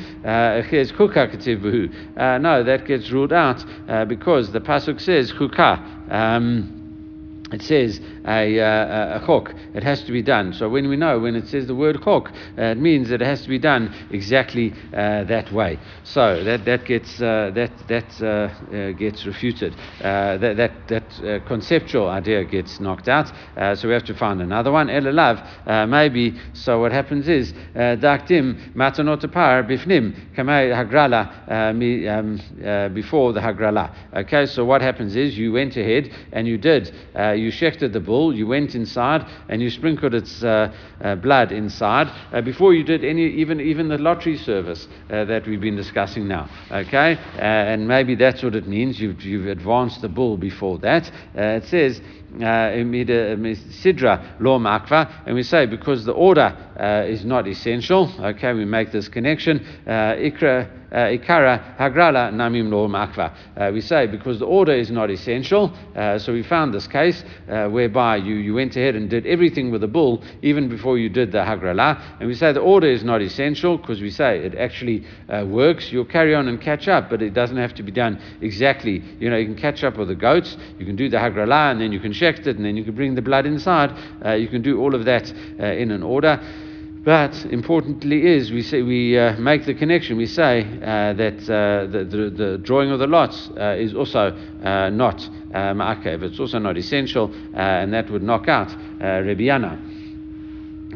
Uh, 0.55 2.17
uh, 2.17 2.37
no, 2.37 2.63
that 2.63 2.85
gets 2.85 3.11
ruled 3.11 3.33
out 3.33 3.63
uh, 3.89 4.05
because 4.05 4.51
the 4.51 4.59
pasuk 4.61 5.01
says 5.01 5.31
chukah. 5.31 6.11
Um, 6.11 7.43
it 7.51 7.61
says 7.61 7.99
a, 8.27 8.59
uh, 8.59 9.19
a 9.21 9.25
chok. 9.25 9.53
It 9.73 9.83
has 9.83 10.03
to 10.03 10.11
be 10.11 10.21
done. 10.21 10.53
So 10.53 10.69
when 10.69 10.89
we 10.89 10.95
know 10.95 11.19
when 11.19 11.35
it 11.35 11.47
says 11.47 11.67
the 11.67 11.75
word 11.75 12.01
chok, 12.03 12.31
uh, 12.57 12.61
it 12.61 12.77
means 12.77 13.09
that 13.09 13.21
it 13.21 13.25
has 13.25 13.41
to 13.43 13.49
be 13.49 13.59
done 13.59 13.93
exactly 14.11 14.73
uh, 14.93 15.23
that 15.25 15.51
way. 15.51 15.79
So 16.03 16.43
that 16.43 16.65
that 16.65 16.85
gets 16.85 17.21
uh, 17.21 17.51
that 17.53 17.71
that 17.87 18.21
uh, 18.21 18.25
uh, 18.25 18.91
gets 18.91 19.25
refuted. 19.25 19.75
that 19.99 20.57
that 20.57 20.87
that 20.87 21.45
conceptual 21.45 22.09
idea 22.09 22.43
gets 22.43 22.79
knocked 22.79 23.07
out. 23.07 23.31
so 23.77 23.87
we 23.87 23.93
have 23.93 24.05
to 24.05 24.15
find 24.15 24.41
another 24.41 24.71
one. 24.71 24.87
Elalav 24.87 25.87
maybe. 25.89 26.39
So 26.53 26.79
what 26.81 26.91
happens 26.91 27.27
is 27.27 27.53
daktim 27.75 28.73
matanot 28.75 29.31
par 29.31 29.63
bifnim 29.63 30.33
kamei 30.35 30.73
hagrala 30.73 31.23
um, 31.49 32.93
before 32.93 33.33
the 33.33 33.39
hagrala. 33.39 33.93
Okay. 34.15 34.45
So 34.45 34.65
what 34.65 34.81
happens 34.81 35.15
is 35.15 35.37
you 35.37 35.51
went 35.51 35.77
ahead 35.77 36.11
and 36.31 36.47
you 36.47 36.57
did 36.57 36.87
you 37.15 37.51
shechted 37.51 37.93
the 37.93 37.99
bull, 37.99 38.14
you 38.33 38.47
went 38.47 38.75
inside 38.75 39.25
and 39.49 39.61
you 39.61 39.69
sprinkled 39.69 40.13
its 40.13 40.43
uh, 40.43 40.71
uh, 41.01 41.15
blood 41.15 41.51
inside 41.51 42.07
uh, 42.31 42.41
before 42.41 42.73
you 42.73 42.83
did 42.83 43.03
any 43.03 43.25
even 43.27 43.59
even 43.59 43.87
the 43.87 43.97
lottery 43.97 44.37
service 44.37 44.87
uh, 45.09 45.25
that 45.25 45.45
we've 45.47 45.61
been 45.61 45.75
discussing 45.75 46.27
now. 46.27 46.49
Okay, 46.71 47.13
uh, 47.13 47.39
and 47.41 47.87
maybe 47.87 48.15
that's 48.15 48.43
what 48.43 48.55
it 48.55 48.67
means. 48.67 48.99
You've 48.99 49.21
you've 49.21 49.47
advanced 49.47 50.01
the 50.01 50.09
bull 50.09 50.37
before 50.37 50.77
that. 50.79 51.11
It 51.35 51.65
says 51.65 52.01
sidra 53.81 54.39
lo 54.39 54.59
makva, 54.59 55.23
and 55.25 55.35
we 55.35 55.43
say 55.43 55.65
because 55.65 56.05
the 56.05 56.13
order 56.13 56.55
is 57.07 57.25
not 57.25 57.47
essential. 57.47 58.11
Okay, 58.19 58.53
we 58.53 58.65
make 58.65 58.91
this 58.91 59.07
connection. 59.07 59.59
ikra 59.87 60.84
Uh, 60.95 61.11
ikara 61.11 61.75
hagrala 61.77 62.31
namim 62.31 62.71
lo 62.71 62.87
makva. 62.87 63.33
Uh, 63.57 63.69
we 63.73 63.81
say 63.81 64.07
because 64.07 64.39
the 64.39 64.45
order 64.45 64.71
is 64.71 64.89
not 64.89 65.11
essential. 65.11 65.75
Uh, 65.93 66.17
so 66.17 66.31
we 66.31 66.41
found 66.41 66.73
this 66.73 66.87
case 66.87 67.21
uh, 67.49 67.67
whereby 67.67 68.15
you, 68.15 68.35
you 68.35 68.53
went 68.53 68.73
ahead 68.77 68.95
and 68.95 69.09
did 69.09 69.25
everything 69.25 69.71
with 69.71 69.81
the 69.81 69.87
bull 69.89 70.23
even 70.41 70.69
before 70.69 70.97
you 70.97 71.09
did 71.09 71.33
the 71.33 71.39
hagrala. 71.39 72.01
And 72.21 72.29
we 72.29 72.33
say 72.33 72.53
the 72.53 72.61
order 72.61 72.87
is 72.87 73.03
not 73.03 73.21
essential 73.21 73.77
because 73.77 73.99
we 73.99 74.09
say 74.09 74.37
it 74.39 74.55
actually 74.55 75.05
uh, 75.27 75.43
works. 75.45 75.91
You'll 75.91 76.05
carry 76.05 76.33
on 76.33 76.47
and 76.47 76.61
catch 76.61 76.87
up, 76.87 77.09
but 77.09 77.21
it 77.21 77.33
doesn't 77.33 77.57
have 77.57 77.73
to 77.73 77.83
be 77.83 77.91
done 77.91 78.17
exactly. 78.39 79.03
You 79.19 79.29
know, 79.29 79.35
you 79.35 79.47
can 79.47 79.57
catch 79.57 79.83
up 79.83 79.97
with 79.97 80.07
the 80.07 80.15
goats, 80.15 80.55
you 80.79 80.85
can 80.85 80.95
do 80.95 81.09
the 81.09 81.17
hagrala, 81.17 81.71
and 81.71 81.81
then 81.81 81.91
you 81.91 81.99
can 81.99 82.13
shecht 82.13 82.47
it, 82.47 82.55
and 82.55 82.63
then 82.63 82.77
you 82.77 82.85
can 82.85 82.95
bring 82.95 83.15
the 83.15 83.21
blood 83.21 83.45
inside. 83.45 83.91
you 84.39 84.47
can 84.47 84.61
do 84.61 84.79
all 84.79 84.95
of 84.95 85.03
that 85.03 85.29
in 85.59 85.91
an 85.91 86.03
order. 86.03 86.39
But 87.05 87.45
importantly 87.51 88.25
is 88.25 88.51
we 88.51 88.63
say 88.63 88.81
we 88.81 89.15
uh, 89.15 89.37
make 89.37 89.67
the 89.67 89.75
connection. 89.75 90.17
We 90.17 90.25
say 90.25 90.63
uh, 90.63 91.13
that 91.13 91.47
uh, 91.47 91.85
the, 91.85 92.03
the, 92.03 92.29
the, 92.31 92.57
drawing 92.57 92.89
of 92.89 92.97
the 92.97 93.05
lots 93.05 93.51
uh, 93.55 93.75
is 93.77 93.93
also 93.93 94.35
uh, 94.63 94.89
not 94.89 95.21
uh, 95.53 95.75
ma'akev. 95.75 96.23
It's 96.23 96.39
also 96.39 96.57
not 96.57 96.77
essential, 96.77 97.31
and 97.53 97.93
that 97.93 98.09
would 98.09 98.23
knock 98.23 98.47
out 98.47 98.75
uh, 98.99 99.21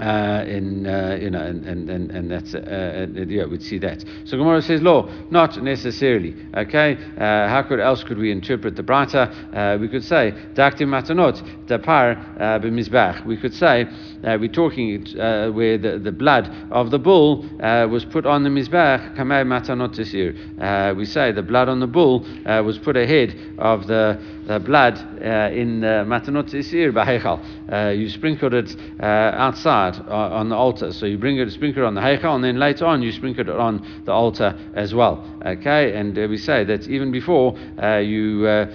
uh, 0.02 0.46
in 0.48 0.88
uh, 0.88 1.18
you 1.20 1.30
know, 1.30 1.42
and 1.42 1.66
and 1.66 2.12
and, 2.12 2.32
that's 2.32 2.56
uh, 2.56 3.08
uh 3.18 3.22
yeah, 3.28 3.46
we'd 3.46 3.64
see 3.64 3.78
that. 3.80 4.04
So 4.26 4.38
Gemara 4.38 4.62
says, 4.62 4.82
"Law, 4.82 5.10
not 5.30 5.62
necessarily." 5.62 6.36
Okay, 6.56 6.98
uh, 7.18 7.48
how 7.48 7.64
could 7.68 7.80
else 7.80 8.04
could 8.04 8.18
we 8.18 8.32
interpret 8.32 8.76
the 8.76 8.84
braita? 8.84 9.54
Uh, 9.54 9.78
we 9.78 9.88
could 9.88 10.04
say, 10.04 10.34
"Dakti 10.54 10.86
matanot 10.86 11.68
dapar 11.68 12.38
b'mizbach." 12.62 13.26
We 13.26 13.38
could 13.38 13.54
say 13.54 13.88
we're 14.24 14.48
talking 14.48 15.06
where 15.54 15.78
the, 15.78 16.00
the 16.00 16.12
blood 16.12 16.50
of 16.72 16.92
the 16.92 17.00
bull 17.00 17.44
was 17.60 18.06
put 18.06 18.26
on 18.26 18.44
the 18.44 18.50
mizbach. 18.50 19.16
Kamei 19.16 19.46
matanot 19.46 19.96
tisir. 19.96 20.96
We 20.96 21.06
say 21.06 21.32
the 21.32 21.44
blood 21.44 21.70
on 21.70 21.80
the 21.80 21.88
bull 21.88 22.26
was 22.46 22.78
put 22.78 22.96
ahead 22.96 23.36
of 23.58 23.88
the 23.88 24.20
the 24.50 24.60
blood 24.60 24.98
uh, 24.98 25.54
in 25.54 25.84
uh, 25.84 26.04
Matanot 26.06 26.52
Isir 26.56 26.92
Bahechal. 26.92 27.38
Uh, 27.72 27.92
you 27.92 28.10
sprinkled 28.10 28.56
it 28.56 28.76
uh, 29.00 29.06
outside 29.06 29.96
uh, 30.08 30.40
on 30.40 30.50
the 30.50 30.56
altar. 30.56 30.92
So 30.92 31.06
you 31.06 31.20
bring 31.20 31.38
it, 31.38 31.52
sprinkle 31.52 31.84
it 31.84 31.86
on 31.86 31.94
the 31.94 32.02
Heichal, 32.02 32.34
and 32.34 32.44
then 32.44 32.58
later 32.58 32.88
on 32.88 33.04
you 33.04 33.12
sprinkle 33.12 33.48
it 33.48 33.56
on 33.56 34.04
the 34.06 34.12
altar 34.12 34.58
as 34.74 34.92
well. 34.92 35.24
Okay, 35.46 35.94
and 35.94 36.18
uh, 36.18 36.26
we 36.28 36.38
say 36.38 36.64
that 36.64 36.88
even 36.88 37.12
before 37.12 37.56
uh, 37.78 37.98
you 37.98 38.48
uh, 38.48 38.74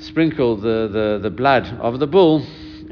sprinkle 0.00 0.56
the, 0.56 0.88
the, 0.90 1.20
the 1.22 1.30
blood 1.30 1.64
of 1.80 2.00
the 2.00 2.08
bull, 2.08 2.44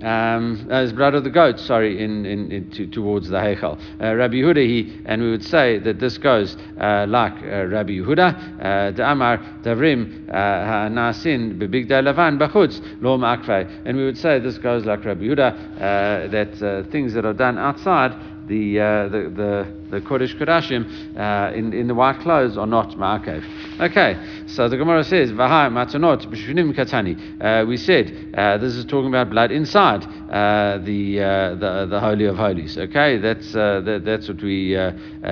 um, 0.03 0.69
as 0.71 0.93
blood 0.93 1.15
of 1.15 1.25
the 1.25 1.31
goat, 1.31 1.59
sorry, 1.59 2.03
in, 2.03 2.27
in, 2.27 2.51
in 2.51 2.71
to, 2.71 2.87
towards 2.87 3.29
the 3.29 3.37
Heichal. 3.37 3.81
Uh, 4.01 4.15
Rabbi 4.15 4.35
Yehuda, 4.35 4.67
he, 4.67 5.01
and 5.07 5.23
we 5.23 5.31
would 5.31 5.45
say 5.45 5.79
that 5.79 6.01
this 6.01 6.19
goes 6.19 6.57
uh, 6.81 7.07
like 7.09 7.35
uh, 7.43 7.67
Rabbi 7.67 7.93
Yehuda, 7.93 8.97
the 8.97 9.11
Amar 9.11 9.39
Davrim 9.63 10.27
Nasin 10.29 11.59
Bebigdai 11.59 12.03
Lavan 12.03 12.39
Bachutz 12.39 12.81
Lo 13.01 13.17
Ma'akvei. 13.17 13.83
And 13.85 13.97
we 13.97 14.05
would 14.05 14.19
say 14.19 14.39
this 14.39 14.59
goes 14.59 14.85
like 14.85 15.05
Rabbi 15.05 15.23
Yehuda, 15.23 16.31
that 16.31 16.89
things 16.91 17.15
that 17.15 17.25
are 17.25 17.35
done 17.35 17.59
outside 17.59 18.13
the, 18.47 18.81
uh, 18.81 19.09
the, 19.09 19.33
the, 19.35 19.82
the 19.93 20.01
Kodesh 20.01 20.35
Kodashim 20.39 21.19
uh, 21.19 21.53
in, 21.55 21.75
in 21.75 21.87
the 21.87 21.95
white 21.95 22.19
clothes 22.21 22.57
are 22.57 22.67
not 22.67 22.93
Ma'akev. 22.93 23.45
Okay, 23.79 24.17
so 24.47 24.67
the 24.67 24.79
Gemara 24.79 25.05
says, 25.05 25.31
Vahai 25.31 25.71
Matanot 25.71 26.27
B'Shvinim 26.31 26.75
Katani. 26.75 27.15
Uh, 27.39 27.67
we 27.67 27.77
said, 27.77 28.33
uh, 28.35 28.57
this 28.57 28.75
is 28.75 28.87
talking 28.87 29.09
about 29.09 29.29
blood 29.29 29.53
inside 29.53 30.03
uh, 30.31 30.79
the, 30.83 31.21
uh, 31.21 31.55
the, 31.57 31.87
the 31.91 32.01
Holy 32.01 32.25
of 32.25 32.37
Holies. 32.37 32.79
Okay, 32.79 33.19
that's, 33.19 33.53
that, 33.53 34.03
that's 34.03 34.29
what 34.29 34.43
we 34.43 34.73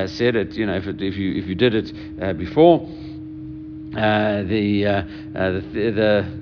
said. 0.06 0.36
It, 0.36 0.52
you 0.52 0.66
know, 0.66 0.76
if, 0.76 0.86
it, 0.86 1.00
if, 1.00 1.16
you, 1.16 1.36
if 1.36 1.46
you 1.46 1.54
did 1.54 1.74
it 1.74 2.36
before, 2.36 2.86
uh, 3.96 4.42
the, 4.44 4.86
uh, 4.86 4.92
uh, 4.92 5.50
the, 5.50 5.60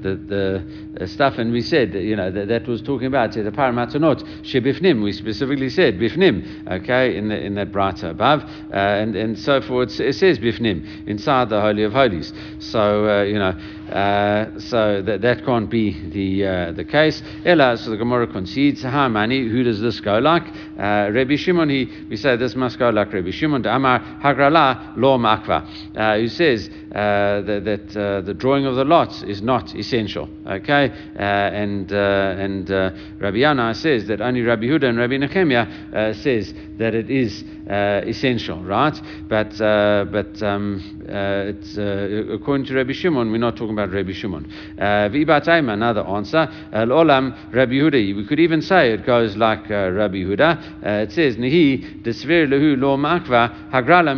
the, 0.03 0.19
the, 0.27 0.99
the, 0.99 1.07
stuff, 1.07 1.39
and 1.39 1.51
we 1.51 1.63
said, 1.63 1.95
you 1.95 2.15
know, 2.15 2.31
that, 2.31 2.49
that 2.49 2.69
was 2.69 2.83
talking 2.83 3.07
about 3.07 3.33
the 3.33 3.41
paramatonot 3.41 4.23
shebifnim. 4.43 5.03
We 5.03 5.13
specifically 5.13 5.71
said 5.71 5.99
bifnim, 5.99 6.71
okay, 6.71 7.17
in 7.17 7.29
the 7.29 7.41
in 7.41 7.55
that 7.55 7.73
brata 7.73 8.11
above, 8.11 8.43
uh, 8.43 8.77
and 8.77 9.17
and 9.17 9.39
so 9.39 9.63
forth. 9.63 9.99
It 9.99 10.15
says 10.17 10.39
bifnim 10.39 11.09
inside 11.09 11.49
the 11.49 11.61
holy 11.61 11.85
of 11.85 11.93
holies. 11.93 12.35
So 12.59 13.09
uh, 13.09 13.23
you 13.23 13.39
know. 13.39 13.59
Uh, 13.89 14.61
so 14.61 15.01
that, 15.01 15.23
that 15.23 15.47
can't 15.47 15.71
be 15.71 15.99
the 16.11 16.47
uh, 16.47 16.73
the 16.73 16.85
case. 16.85 17.23
Ella, 17.47 17.75
so 17.79 17.89
the 17.89 17.97
Gemara 17.97 18.27
concedes, 18.27 18.83
how 18.83 19.09
many? 19.09 19.49
Who 19.49 19.63
does 19.63 19.81
this 19.81 19.99
go 20.01 20.19
like? 20.19 20.45
Uh, 20.79 21.11
Rabbi 21.13 21.37
Shimon, 21.37 21.69
he, 21.71 22.07
we 22.09 22.17
say 22.17 22.37
this 22.37 22.55
go 22.77 22.91
like 22.91 23.13
Rabbi 23.13 23.31
Shimon. 23.31 23.67
Amar 23.67 24.21
Hagrala 24.23 24.97
lo 24.97 25.19
makva, 25.19 25.97
uh, 25.97 26.19
who 26.19 26.29
says 26.29 26.69
uh, 26.69 27.41
that, 27.43 27.65
that 27.65 27.97
uh, 27.97 28.21
the 28.21 28.35
drawing 28.35 28.65
of 28.65 28.77
the 28.77 28.85
lots 28.85 29.23
is 29.23 29.43
not 29.43 29.75
essential. 29.75 30.29
Okay, 30.47 30.91
and 31.17 31.91
and 31.91 32.71
Rabbi 32.71 33.39
Yana 33.39 33.75
says 33.75 34.07
that 34.07 34.21
only 34.21 34.43
Rabbi 34.43 34.65
Huda 34.65 34.89
and 34.89 34.99
Rabbi 34.99 35.17
Nehemiah 35.17 36.15
says 36.15 36.55
that 36.79 36.95
it 36.95 37.11
is 37.11 37.45
essential, 37.67 38.63
right? 38.63 38.99
But 39.29 39.59
but 39.59 40.43
um, 40.43 41.03
it's 41.09 41.77
according 41.77 42.67
to 42.67 42.75
Rabbi 42.75 42.93
Shimon, 42.93 43.31
we're 43.31 43.39
not 43.39 43.57
talking 43.57 43.73
about 43.73 43.93
Rabbi 43.93 44.13
Shimon. 44.13 44.51
Uh, 44.79 45.09
another 45.13 46.07
answer. 46.07 46.49
Al 46.73 46.89
Olam 46.89 47.53
Rabbi 47.53 47.73
Huda. 47.73 48.17
We 48.17 48.25
could 48.27 48.41
even 48.41 48.63
say 48.63 48.93
it 48.93 49.05
goes 49.05 49.37
like 49.37 49.71
uh, 49.71 49.91
Rabbi 49.91 50.17
Yehuda. 50.17 50.68
Uh, 50.85 51.05
it 51.05 51.13
says 51.13 51.37
Nihi 51.37 52.03
desver 52.03 52.47
lehu 52.47 52.79
lo 52.79 52.97
hagrala. 52.97 54.09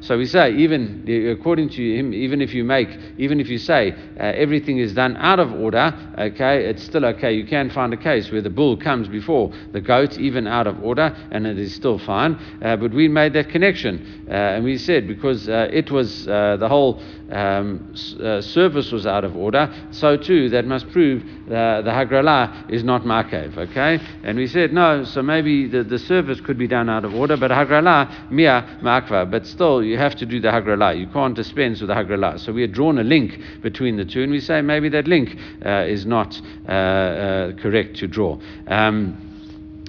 So 0.00 0.18
we 0.18 0.26
say 0.26 0.52
even 0.54 1.04
according 1.38 1.70
to 1.70 1.96
him, 1.96 2.12
even 2.12 2.40
if 2.40 2.54
you 2.54 2.64
make, 2.64 2.88
even 3.18 3.40
if 3.40 3.48
you 3.48 3.58
say 3.58 3.92
uh, 3.92 4.22
everything 4.22 4.78
is 4.78 4.94
done 4.94 5.16
out 5.16 5.38
of 5.38 5.52
order, 5.52 5.94
okay, 6.18 6.64
it's 6.66 6.82
still 6.82 7.04
okay. 7.06 7.32
You 7.32 7.46
can 7.46 7.70
find 7.70 7.92
a 7.92 7.96
case 7.96 8.30
where 8.30 8.42
the 8.42 8.50
bull 8.50 8.76
comes 8.76 9.08
before 9.08 9.52
the 9.72 9.80
goat, 9.80 10.18
even 10.18 10.46
out 10.46 10.66
of 10.66 10.82
order, 10.82 11.14
and 11.30 11.46
it 11.46 11.58
is 11.58 11.74
still 11.74 11.98
fine. 11.98 12.34
Uh, 12.62 12.76
but 12.76 12.92
we 12.92 13.08
made 13.08 13.32
that 13.34 13.48
connection, 13.48 14.26
uh, 14.28 14.32
and 14.32 14.64
we 14.64 14.78
said 14.78 15.06
because 15.06 15.48
it 15.48 15.90
was 15.90 16.26
the 16.26 16.66
whole 16.68 17.00
um, 17.30 17.94
uh, 18.22 18.40
service 18.40 18.92
was 18.92 19.06
out 19.06 19.24
of 19.24 19.36
order, 19.36 19.72
so 19.90 20.16
too 20.16 20.48
that 20.50 20.66
must 20.66 20.88
prove 20.90 21.22
uh, 21.22 21.82
the 21.82 21.90
Hagrala 21.90 22.70
is 22.70 22.84
not 22.84 23.02
Makev, 23.02 23.56
okay? 23.56 23.98
And 24.22 24.38
we 24.38 24.46
said 24.46 24.72
no, 24.72 25.04
so 25.04 25.22
maybe 25.22 25.66
the, 25.66 25.82
the 25.82 25.98
service 25.98 26.40
could 26.40 26.58
be 26.58 26.68
done 26.68 26.88
out 26.88 27.04
of 27.04 27.14
order, 27.14 27.36
but 27.36 27.50
Hagrala, 27.50 28.30
Mia 28.30 28.78
Makva, 28.82 29.30
but 29.30 29.46
still 29.46 29.82
you 29.82 29.98
have 29.98 30.14
to 30.16 30.26
do 30.26 30.40
the 30.40 30.48
Hagrala. 30.48 30.98
You 30.98 31.06
can't 31.08 31.34
dispense 31.34 31.80
with 31.80 31.88
the 31.88 31.94
Hagrala. 31.94 32.38
So 32.38 32.52
we 32.52 32.62
had 32.62 32.72
drawn 32.72 32.98
a 32.98 33.04
link 33.04 33.40
between 33.62 33.96
the 33.96 34.04
two, 34.04 34.22
and 34.22 34.32
we 34.32 34.40
say 34.40 34.60
maybe 34.60 34.88
that 34.90 35.06
link 35.06 35.36
uh, 35.64 35.84
is 35.86 36.06
not 36.06 36.40
uh, 36.68 36.72
uh, 36.72 37.52
correct 37.56 37.96
to 37.96 38.06
draw. 38.06 38.38
Um, 38.68 39.25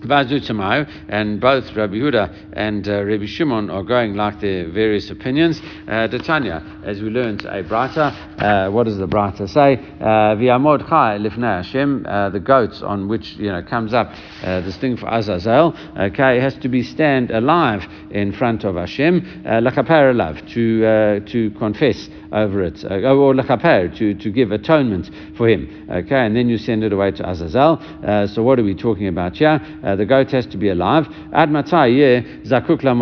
and 0.04 1.42
both 1.42 1.76
Rabbi 1.76 1.96
Huda 1.96 2.54
and 2.54 2.88
uh, 2.88 3.04
Rabbi 3.04 3.26
Shimon 3.26 3.70
are 3.70 3.84
going 3.84 4.16
like 4.16 4.40
their 4.40 4.70
various 4.70 5.10
opinions. 5.10 5.60
Uh, 5.88 6.08
Tanya, 6.08 6.82
as 6.84 7.02
we 7.02 7.10
learned 7.10 7.46
a 7.46 7.64
brata, 7.64 8.14
uh, 8.40 8.72
what 8.72 8.84
does 8.84 8.98
the 8.98 9.08
brata 9.08 9.48
say? 9.48 9.76
Uh, 10.00 10.36
V'yamod 10.36 10.88
chai 10.88 11.18
lifnei 11.18 11.64
Hashem, 11.64 12.06
uh, 12.08 12.30
the 12.30 12.40
goats 12.40 12.82
on 12.82 13.08
which 13.08 13.36
you 13.38 13.52
know 13.52 13.64
comes 13.64 13.94
up 13.94 14.12
uh, 14.44 14.62
this 14.62 14.78
thing 14.78 14.98
for 14.98 15.08
Azazel. 15.08 15.76
Okay, 15.98 16.38
it 16.38 16.42
has 16.42 16.56
to 16.56 16.70
be 16.70 16.84
stand 16.84 17.32
alive 17.32 17.84
in 18.12 18.32
front 18.34 18.64
of 18.64 18.76
Hashem, 18.76 19.44
lakaper 19.46 20.14
alav 20.14 20.48
to 20.54 21.26
to 21.32 21.52
confess 21.58 22.10
over 22.32 22.64
it, 22.64 22.84
or 22.84 23.34
lakaper 23.34 23.96
to 23.98 24.14
to 24.14 24.32
give 24.32 24.52
atonement 24.52 25.10
for 25.38 25.48
him. 25.48 25.88
Okay, 25.90 26.26
and 26.26 26.36
then 26.36 26.50
you 26.50 26.58
send 26.58 26.84
it 26.84 26.94
away 26.94 27.12
to 27.12 27.30
Azazel. 27.30 27.82
so 28.28 28.44
what 28.44 28.60
are 28.60 28.64
we 28.64 28.76
talking 28.76 29.08
about 29.08 29.38
here? 29.38 29.62
Uh, 29.84 29.96
the 29.96 30.06
goat 30.06 30.32
has 30.32 30.46
to 30.48 30.58
be 30.58 30.70
alive. 30.70 31.08
Ad 31.34 31.52
matai 31.52 32.22
zakuk 32.44 32.84
la 32.84 32.94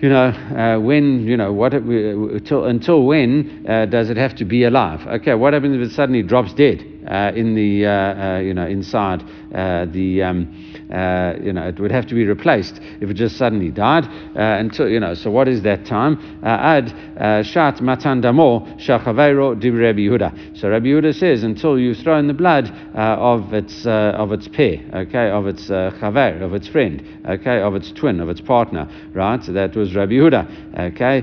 you 0.00 0.08
know, 0.08 0.26
uh, 0.28 0.78
when, 0.78 1.26
you 1.26 1.36
know, 1.36 1.52
what, 1.52 1.74
until, 1.74 2.66
until 2.66 3.04
when 3.04 3.66
uh, 3.68 3.84
does 3.86 4.10
it 4.10 4.16
have 4.16 4.36
to 4.36 4.44
be 4.44 4.62
alive? 4.62 5.04
Okay, 5.06 5.34
what 5.34 5.54
happens 5.54 5.74
if 5.74 5.90
it 5.90 5.92
suddenly 5.92 6.22
drops 6.22 6.54
dead? 6.54 6.98
uh, 7.08 7.32
in 7.34 7.54
the 7.54 7.86
uh, 7.86 7.90
uh, 7.90 8.38
you 8.38 8.54
know 8.54 8.66
inside 8.66 9.22
uh, 9.54 9.86
the 9.86 10.22
um, 10.22 10.46
uh, 10.92 11.34
you 11.42 11.52
know 11.52 11.68
it 11.68 11.80
would 11.80 11.90
have 11.90 12.06
to 12.06 12.14
be 12.14 12.24
replaced 12.24 12.80
if 13.00 13.08
it 13.08 13.14
just 13.14 13.36
suddenly 13.36 13.70
died 13.70 14.04
uh, 14.04 14.58
until 14.58 14.88
you 14.88 15.00
know 15.00 15.14
so 15.14 15.30
what 15.30 15.48
is 15.48 15.62
that 15.62 15.86
time? 15.86 16.18
Uh, 16.42 16.46
ad 16.46 16.92
uh, 17.18 17.42
shat 17.42 17.80
matan 17.80 18.20
damo 18.20 18.60
shachavero 18.76 19.58
di 19.58 19.70
Rabbi 19.70 20.00
Yehuda. 20.00 20.58
So 20.58 20.68
Rabbi 20.68 20.86
Yehuda 20.86 21.14
says 21.14 21.44
until 21.44 21.78
you 21.78 21.94
throw 21.94 22.18
in 22.18 22.26
the 22.26 22.34
blood 22.34 22.68
of 22.94 23.52
its 23.54 23.86
of 23.86 24.32
its 24.32 24.48
pair 24.48 24.80
okay 24.94 25.30
of 25.30 25.46
its 25.46 25.68
chaver 25.68 26.42
of 26.42 26.54
its 26.54 26.68
friend 26.68 27.02
okay 27.26 27.60
of 27.60 27.74
its 27.74 27.90
twin 27.92 28.20
of 28.20 28.28
its 28.28 28.40
partner 28.40 28.88
right? 29.14 29.42
So 29.42 29.52
that 29.52 29.74
was 29.74 29.94
Rabbi 29.94 30.12
Yehuda 30.12 30.90
okay? 30.92 31.22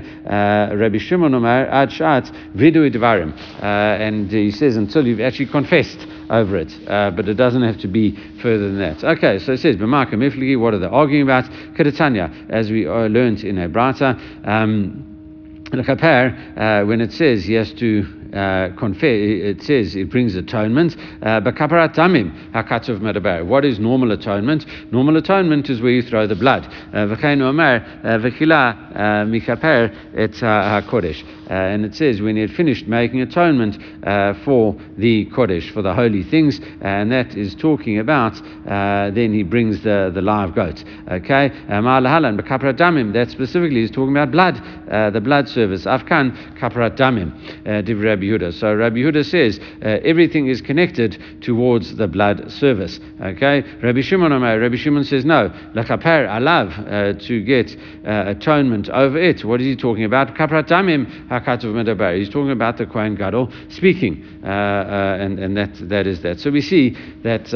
Rabbi 0.76 0.98
Shimon 0.98 1.34
Omer 1.34 1.66
ad 1.66 1.92
shat 1.92 2.24
vidu 2.54 2.90
dvarim 2.92 3.36
and 3.62 4.30
he 4.30 4.50
says 4.50 4.76
until 4.76 5.06
you've 5.06 5.20
actually 5.20 5.46
confessed 5.46 6.06
over 6.30 6.56
it, 6.56 6.72
uh, 6.88 7.10
but 7.10 7.28
it 7.28 7.34
doesn't 7.34 7.62
have 7.62 7.78
to 7.78 7.88
be 7.88 8.16
further 8.42 8.68
than 8.68 8.78
that. 8.78 9.04
Okay, 9.04 9.38
so 9.38 9.52
it 9.52 9.58
says, 9.58 9.76
B'maka 9.76 10.14
mifligi, 10.14 10.58
what 10.58 10.74
are 10.74 10.78
they 10.78 10.86
arguing 10.86 11.22
about? 11.22 11.44
Kedatanya, 11.74 12.50
as 12.50 12.70
we 12.70 12.86
uh, 12.86 13.06
learned 13.06 13.44
in 13.44 13.56
Hebrata, 13.56 14.18
um, 14.46 15.12
uh, 15.72 16.84
when 16.84 17.00
it 17.00 17.12
says 17.12 17.44
he 17.44 17.54
has 17.54 17.72
to 17.72 18.06
uh, 18.32 18.68
confess, 18.76 19.02
it 19.02 19.62
says 19.62 19.96
it 19.96 20.10
brings 20.10 20.34
atonement. 20.36 20.96
Uh, 21.22 21.40
but 21.40 21.56
kaparat. 21.56 21.96
What 23.46 23.64
is 23.64 23.78
normal 23.78 24.12
atonement? 24.12 24.66
Normal 24.92 25.16
atonement 25.16 25.68
is 25.68 25.80
where 25.80 25.92
you 25.92 26.02
throw 26.02 26.26
the 26.26 26.36
blood. 26.36 26.66
Uh, 26.92 27.06
v'chein 27.06 27.42
omer 27.42 27.84
et. 30.16 31.45
Uh, 31.48 31.54
and 31.54 31.84
it 31.84 31.94
says 31.94 32.20
when 32.20 32.36
he 32.36 32.42
had 32.42 32.50
finished 32.50 32.86
making 32.86 33.20
atonement 33.20 33.78
uh, 34.04 34.34
for 34.44 34.76
the 34.96 35.26
kodesh, 35.26 35.70
for 35.72 35.82
the 35.82 35.94
holy 35.94 36.22
things, 36.22 36.60
uh, 36.60 36.84
and 36.84 37.12
that 37.12 37.36
is 37.36 37.54
talking 37.54 37.98
about 37.98 38.34
then 38.66 39.32
he 39.32 39.42
brings 39.42 39.82
the, 39.82 40.10
the 40.14 40.22
live 40.22 40.54
goat. 40.54 40.82
Okay, 41.10 41.50
ma'alahalan 41.68 42.40
kaparat 42.46 42.76
damim. 42.76 43.12
That 43.12 43.30
specifically 43.30 43.82
is 43.82 43.90
talking 43.90 44.16
about 44.16 44.30
blood, 44.30 44.56
the 45.12 45.20
blood 45.20 45.48
service. 45.48 45.84
Afkan 45.84 46.56
kaparat 46.58 46.96
damim. 46.96 47.32
Rabbi 47.66 48.24
Yehuda. 48.24 48.52
So 48.54 48.74
Rabbi 48.74 48.96
Yehuda 48.96 49.24
says 49.24 49.58
uh, 49.82 49.98
everything 50.04 50.48
is 50.48 50.60
connected 50.60 51.22
towards 51.40 51.96
the 51.96 52.06
blood 52.06 52.50
service. 52.50 53.00
Okay, 53.20 53.62
Rabbi 53.82 54.00
Shimon 54.00 54.32
Rabbi 54.40 54.76
Shimon 54.76 55.04
says 55.04 55.24
no. 55.24 55.50
Lakaper 55.74 56.28
alav 56.28 57.16
uh, 57.16 57.18
to 57.26 57.42
get 57.42 57.76
uh, 58.06 58.24
atonement 58.28 58.88
over 58.90 59.18
it. 59.18 59.44
What 59.44 59.60
is 59.60 59.66
he 59.66 59.76
talking 59.76 60.04
about? 60.04 60.34
Kaprat 60.34 60.68
damim 60.68 61.06
He's 62.16 62.28
talking 62.28 62.50
about 62.50 62.76
the 62.78 62.86
Kohen 62.86 63.14
Gadol 63.14 63.50
speaking, 63.68 64.24
uh, 64.42 64.46
uh, 64.46 65.16
and 65.20 65.38
and 65.38 65.56
that 65.56 65.74
that 65.88 66.06
is 66.06 66.22
that. 66.22 66.40
So 66.40 66.50
we 66.50 66.60
see 66.60 66.96
that 67.22 67.52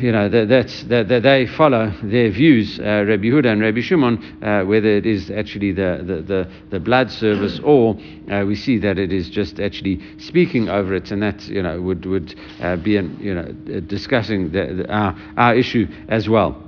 you 0.00 0.12
know, 0.12 0.28
that, 0.28 0.48
that, 0.48 1.08
that 1.08 1.22
they 1.22 1.46
follow 1.46 1.92
their 2.02 2.30
views, 2.30 2.78
uh, 2.78 3.04
Rabbi 3.06 3.24
Yehuda 3.24 3.52
and 3.52 3.60
Rabbi 3.60 3.80
Shimon, 3.80 4.42
uh, 4.42 4.64
whether 4.64 4.88
it 4.88 5.06
is 5.06 5.30
actually 5.30 5.72
the, 5.72 6.02
the, 6.04 6.22
the, 6.22 6.48
the 6.70 6.80
blood 6.80 7.10
service 7.10 7.60
or 7.64 7.96
uh, 8.30 8.44
we 8.46 8.54
see 8.54 8.78
that 8.78 8.98
it 8.98 9.12
is 9.12 9.28
just 9.28 9.60
actually 9.60 10.00
speaking 10.18 10.68
over 10.68 10.94
it, 10.94 11.10
and 11.10 11.22
that, 11.22 11.46
you 11.48 11.62
know, 11.62 11.80
would, 11.80 12.06
would 12.06 12.34
uh, 12.60 12.76
be, 12.76 12.92
you 12.92 13.34
know, 13.34 13.52
discussing 13.86 14.52
the, 14.52 14.84
the, 14.84 14.92
our, 14.92 15.16
our 15.36 15.54
issue 15.56 15.86
as 16.08 16.28
well. 16.28 16.67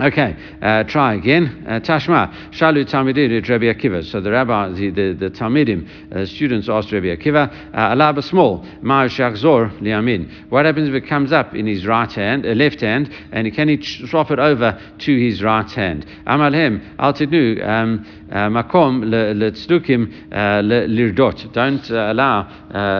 Okay, 0.00 0.34
uh, 0.62 0.82
try 0.84 1.12
again. 1.12 1.66
Uh, 1.68 1.72
Tashma, 1.78 2.50
Shalu 2.52 2.90
Talmidim 2.90 3.46
Rabbi 3.46 3.66
Akiva. 3.66 4.02
So 4.02 4.22
the 4.22 4.30
rabbi, 4.30 4.70
the, 4.70 4.88
the, 4.88 5.12
the 5.12 5.30
Talmidim, 5.30 6.10
uh, 6.10 6.24
students 6.24 6.70
asked 6.70 6.90
Rabbi 6.90 7.08
Akiva, 7.08 7.74
uh, 7.74 7.94
Alaba 7.94 8.24
small, 8.24 8.64
Ma 8.80 9.08
Shachzor 9.08 9.78
Liamin. 9.80 10.48
What 10.48 10.64
happens 10.64 10.88
if 10.88 10.94
it 10.94 11.06
comes 11.06 11.32
up 11.32 11.54
in 11.54 11.66
his 11.66 11.86
right 11.86 12.10
hand, 12.10 12.46
uh, 12.46 12.50
left 12.50 12.80
hand, 12.80 13.12
and 13.30 13.52
can 13.52 13.68
he 13.68 13.82
swap 14.06 14.30
it 14.30 14.38
over 14.38 14.80
to 15.00 15.18
his 15.18 15.42
right 15.42 15.70
hand? 15.70 16.06
Amalhem, 16.26 16.96
Al 16.98 17.12
Tidnu, 17.12 17.62
um, 17.62 18.06
uh, 18.30 18.48
Makom 18.48 19.04
Letzdukim 19.04 20.30
Lirdot. 20.30 21.52
Don't 21.52 21.90
allow 21.90 22.44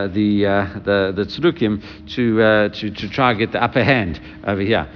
the, 0.08 0.42
the, 0.84 1.12
the 1.16 1.24
Tzdukim 1.24 1.82
to, 2.14 2.68
to, 2.68 2.90
to 2.90 3.08
try 3.08 3.32
to 3.32 3.38
get 3.38 3.52
the 3.52 3.62
upper 3.62 3.82
hand 3.82 4.20
over 4.46 4.60
here, 4.60 4.86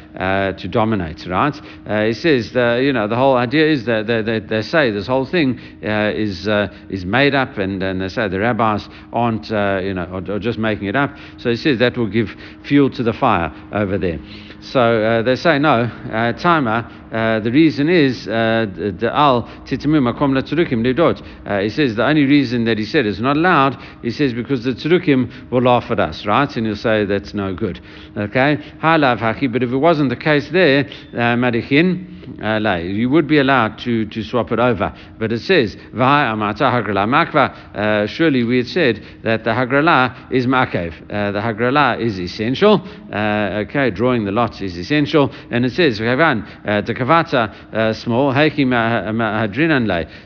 to 0.59 0.69
dominate, 0.69 1.27
right? 1.27 1.55
Uh, 1.95 2.07
he 2.07 2.13
says, 2.13 2.51
that, 2.53 2.79
you 2.79 2.93
know, 2.93 3.07
the 3.07 3.15
whole 3.15 3.37
idea 3.37 3.71
is 3.71 3.85
that 3.85 4.09
they, 4.09 4.21
they, 4.21 4.41
they 4.41 4.63
say 4.63 4.91
this 4.91 5.07
whole 5.07 5.25
thing 5.25 5.61
uh, 5.85 6.11
is, 6.13 6.49
uh, 6.49 6.67
is 6.91 7.05
made 7.05 7.37
up, 7.37 7.57
and, 7.57 7.81
and 7.85 8.01
they 8.01 8.09
say 8.09 8.27
the 8.27 8.41
rabbis 8.41 8.89
aren't, 9.13 9.53
uh, 9.53 9.79
you 9.81 9.95
know, 9.95 10.25
or, 10.29 10.39
just 10.41 10.59
making 10.59 10.89
it 10.89 10.97
up. 10.97 11.15
So 11.37 11.51
he 11.51 11.57
says 11.57 11.79
that 11.79 11.97
will 11.97 12.09
give 12.09 12.35
fuel 12.65 12.91
to 12.91 13.05
the 13.05 13.13
fire 13.13 13.53
over 13.73 13.97
there. 13.97 14.19
So 14.65 14.81
uh, 14.81 15.23
they 15.23 15.37
say 15.37 15.59
no, 15.59 15.83
uh, 15.83 16.33
timer. 16.33 16.91
Uh, 17.13 17.39
the 17.41 17.51
reason 17.51 17.91
is 17.91 18.25
the 18.25 19.11
al 19.13 19.43
titimu 19.67 20.01
makom 20.01 20.33
lidot. 20.33 21.63
He 21.63 21.69
says 21.69 21.97
the 21.97 22.05
only 22.05 22.25
reason 22.25 22.65
that 22.65 22.79
he 22.79 22.87
said 22.87 23.05
it's 23.05 23.21
not 23.21 23.37
allowed. 23.37 23.77
He 24.03 24.11
says 24.11 24.33
because 24.33 24.65
the 24.65 24.73
tzedukim 24.73 25.51
will 25.51 25.63
laugh 25.63 25.91
at 25.91 26.01
us, 26.01 26.25
right? 26.25 26.57
And 26.57 26.67
he'll 26.67 26.77
say 26.77 27.05
that's 27.05 27.35
no 27.35 27.53
good. 27.55 27.81
Okay, 28.17 28.57
halav 28.83 29.19
haki. 29.19 29.53
But 29.53 29.63
if 29.63 29.71
it 29.71 29.77
wasn't 29.77 30.09
the 30.09 30.17
case 30.17 30.49
there, 30.49 30.85
madichin. 31.13 32.14
Uh, 32.43 32.77
you 32.77 33.11
would 33.11 33.27
be 33.27 33.39
allowed 33.39 33.79
to, 33.79 34.07
to 34.07 34.23
swap 34.23 34.53
it 34.53 34.59
over. 34.59 34.95
But 35.19 35.33
it 35.33 35.41
says, 35.41 35.77
uh, 35.95 38.07
surely 38.07 38.45
we 38.45 38.59
had 38.59 38.67
said 38.67 39.03
that 39.23 39.45
the 39.45 39.51
Hagrala 39.51 40.33
is 40.33 40.47
Makev. 40.47 40.95
Uh, 41.11 41.33
the 41.33 41.41
Hagrala 41.41 42.01
is 42.01 42.19
essential. 42.19 42.83
Uh, 43.13 43.65
okay, 43.65 43.91
drawing 43.91 44.25
the 44.25 44.33
lots 44.33 44.61
is 44.61 44.77
essential. 44.77 45.31
And 45.51 45.65
it 45.65 45.73
says, 45.73 46.01
Kavata 46.01 47.95
small, 47.95 48.33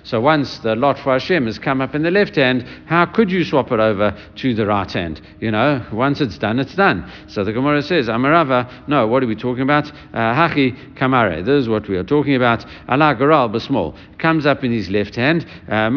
So 0.02 0.20
once 0.20 0.58
the 0.58 0.76
lot 0.76 0.98
for 0.98 1.12
Hashem 1.12 1.46
has 1.46 1.58
come 1.58 1.80
up 1.80 1.94
in 1.94 2.02
the 2.02 2.10
left 2.10 2.36
hand, 2.36 2.66
how 2.86 3.06
could 3.06 3.30
you 3.30 3.44
swap 3.44 3.72
it 3.72 3.80
over 3.80 4.16
to 4.36 4.54
the 4.54 4.66
right 4.66 4.90
hand? 4.90 5.20
You 5.40 5.50
know, 5.50 5.84
once 5.92 6.20
it's 6.20 6.38
done, 6.38 6.58
it's 6.58 6.74
done. 6.74 7.10
So 7.26 7.44
the 7.44 7.52
Gemara 7.52 7.82
says, 7.82 8.08
Amarava, 8.08 8.88
no, 8.88 9.06
what 9.06 9.22
are 9.22 9.26
we 9.26 9.36
talking 9.36 9.62
about? 9.62 9.84
Haki 10.12 10.94
Kamare. 10.94 11.44
This 11.44 11.62
is 11.62 11.68
what 11.68 11.87
we 11.88 11.96
are 11.96 12.04
talking 12.04 12.34
about, 12.34 12.64
Allah 12.88 13.14
Garal 13.14 13.52
Basmol, 13.52 13.96
comes 14.18 14.46
up 14.46 14.64
in 14.64 14.72
his 14.72 14.90
left 14.90 15.14
hand, 15.14 15.46
uh, 15.68 15.88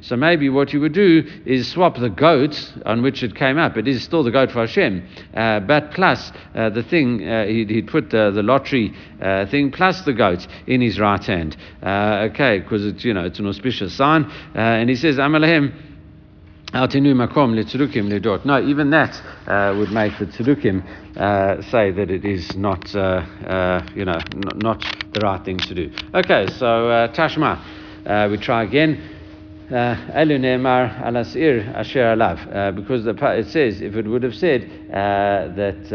so 0.00 0.16
maybe 0.16 0.48
what 0.48 0.72
you 0.72 0.80
would 0.80 0.92
do 0.92 1.24
is 1.46 1.70
swap 1.70 1.98
the 1.98 2.08
goat 2.08 2.72
on 2.86 3.02
which 3.02 3.22
it 3.22 3.34
came 3.34 3.58
up. 3.58 3.76
It 3.76 3.88
is 3.88 4.02
still 4.02 4.22
the 4.22 4.30
goat 4.30 4.50
for 4.50 4.60
Hashem, 4.60 5.06
uh, 5.34 5.60
but 5.60 5.92
plus 5.92 6.32
uh, 6.54 6.70
the 6.70 6.82
thing, 6.82 7.26
uh, 7.28 7.46
he'd, 7.46 7.70
he'd, 7.70 7.88
put 7.88 8.10
the, 8.10 8.30
the 8.30 8.42
lottery 8.42 8.94
uh, 9.20 9.46
thing 9.46 9.70
plus 9.70 10.02
the 10.02 10.12
goat 10.12 10.46
in 10.66 10.80
his 10.80 10.98
right 10.98 11.24
hand. 11.24 11.56
Uh, 11.82 12.28
okay, 12.30 12.60
because 12.60 12.84
it's, 12.84 13.04
you 13.04 13.14
know, 13.14 13.24
it's 13.24 13.38
an 13.38 13.46
auspicious 13.46 13.94
sign. 13.94 14.30
and 14.54 14.88
he 14.88 14.96
says, 14.96 15.16
Amalahem. 15.16 15.91
No, 16.74 16.86
even 16.86 17.18
that 18.90 19.22
uh, 19.46 19.74
would 19.76 19.92
make 19.92 20.18
the 20.18 20.24
tzedukim 20.24 20.82
uh, 21.18 21.60
say 21.70 21.90
that 21.90 22.10
it 22.10 22.24
is 22.24 22.56
not, 22.56 22.94
uh, 22.94 22.98
uh 22.98 23.86
you 23.94 24.06
know, 24.06 24.18
not, 24.34 24.56
not, 24.56 24.82
the 25.12 25.20
right 25.20 25.44
thing 25.44 25.58
to 25.58 25.74
do. 25.74 25.90
Okay, 26.14 26.46
so 26.56 26.88
uh, 26.88 27.12
Tashma, 27.12 27.62
uh, 28.06 28.26
we 28.30 28.38
try 28.38 28.62
again. 28.62 29.10
Elu 29.70 30.40
ne'emar 30.40 30.88
alasir 31.02 31.74
asher 31.74 32.16
alav, 32.16 32.74
because 32.74 33.04
the, 33.04 33.14
it 33.38 33.48
says 33.48 33.82
if 33.82 33.94
it 33.94 34.06
would 34.06 34.22
have 34.22 34.34
said 34.34 34.70
that 34.90 35.90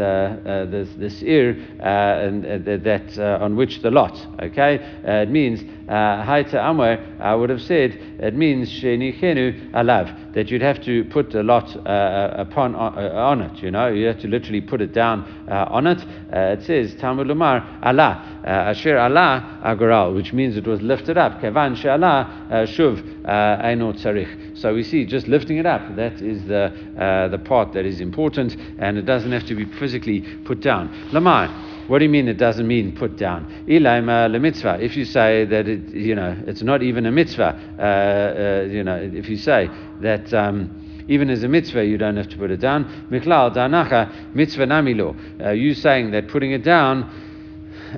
this, 0.70 0.88
this 0.96 1.22
ir 1.22 1.56
and 1.80 2.44
that 2.44 3.18
on 3.40 3.56
which 3.56 3.82
the 3.82 3.90
lot, 3.90 4.16
okay, 4.40 4.78
it 5.04 5.30
means 5.30 5.64
Uh, 5.88 6.24
haita 6.24 6.54
amwer. 6.54 7.20
I 7.20 7.34
would 7.34 7.50
have 7.50 7.62
said 7.62 7.92
it 7.94 8.34
means 8.34 8.68
shenichenu 8.70 9.70
alav 9.72 10.34
that 10.34 10.50
you'd 10.50 10.62
have 10.62 10.82
to 10.84 11.04
put 11.04 11.34
a 11.34 11.42
lot 11.42 11.74
uh, 11.74 11.80
uh, 11.80 12.34
upon 12.38 12.74
on 12.74 13.40
it. 13.40 13.62
You 13.62 13.70
know, 13.70 13.88
you 13.88 14.06
have 14.06 14.20
to 14.20 14.28
literally 14.28 14.60
put 14.60 14.80
it 14.80 14.92
down 14.92 15.24
on 15.48 15.86
it. 15.86 16.04
it 16.30 16.62
says 16.62 16.94
Talmud 16.96 17.26
Lumar 17.26 17.64
Allah 17.82 18.40
asher 18.44 18.98
Allah 18.98 19.60
agoral, 19.64 20.14
which 20.14 20.32
means 20.32 20.56
it 20.56 20.66
was 20.66 20.80
lifted 20.82 21.16
up. 21.16 21.40
Kevan 21.40 21.74
she'Allah 21.74 22.66
shuv 22.66 23.18
so 24.54 24.74
we 24.74 24.82
see 24.82 25.04
just 25.04 25.28
lifting 25.28 25.58
it 25.58 25.66
up, 25.66 25.96
that 25.96 26.22
is 26.22 26.44
the, 26.46 26.72
uh, 26.98 27.28
the 27.28 27.38
part 27.38 27.74
that 27.74 27.84
is 27.84 28.00
important, 28.00 28.56
and 28.78 28.96
it 28.96 29.02
doesn't 29.02 29.32
have 29.32 29.44
to 29.46 29.54
be 29.54 29.66
physically 29.66 30.20
put 30.44 30.60
down. 30.60 30.88
Lamai. 31.12 31.67
What 31.88 31.98
do 31.98 32.04
you 32.04 32.10
mean 32.10 32.28
it 32.28 32.36
doesn't 32.36 32.66
mean 32.66 32.94
put 32.94 33.16
down? 33.16 33.64
Ilaima 33.66 34.30
le 34.30 34.38
mitzvah. 34.38 34.78
If 34.80 34.96
you 34.96 35.04
say 35.04 35.46
that 35.46 35.66
it, 35.66 35.88
you 35.88 36.14
know, 36.14 36.36
it's 36.46 36.62
not 36.62 36.82
even 36.82 37.06
a 37.06 37.10
mitzvah, 37.10 37.58
uh, 37.78 37.82
uh, 37.82 38.68
you 38.70 38.84
know, 38.84 38.96
if 38.96 39.28
you 39.28 39.36
say 39.36 39.68
that. 40.00 40.32
Um, 40.32 40.84
even 41.10 41.30
as 41.30 41.42
a 41.42 41.48
mitzvah, 41.48 41.86
you 41.86 41.96
don't 41.96 42.18
have 42.18 42.28
to 42.28 42.36
put 42.36 42.50
it 42.50 42.60
down. 42.60 43.08
Miklal 43.10 43.54
danacha 43.54 44.34
mitzvah 44.34 44.66
namilo. 44.66 45.16
Uh, 45.42 45.52
you 45.52 45.72
saying 45.72 46.10
that 46.10 46.28
putting 46.28 46.52
it 46.52 46.62
down 46.62 47.27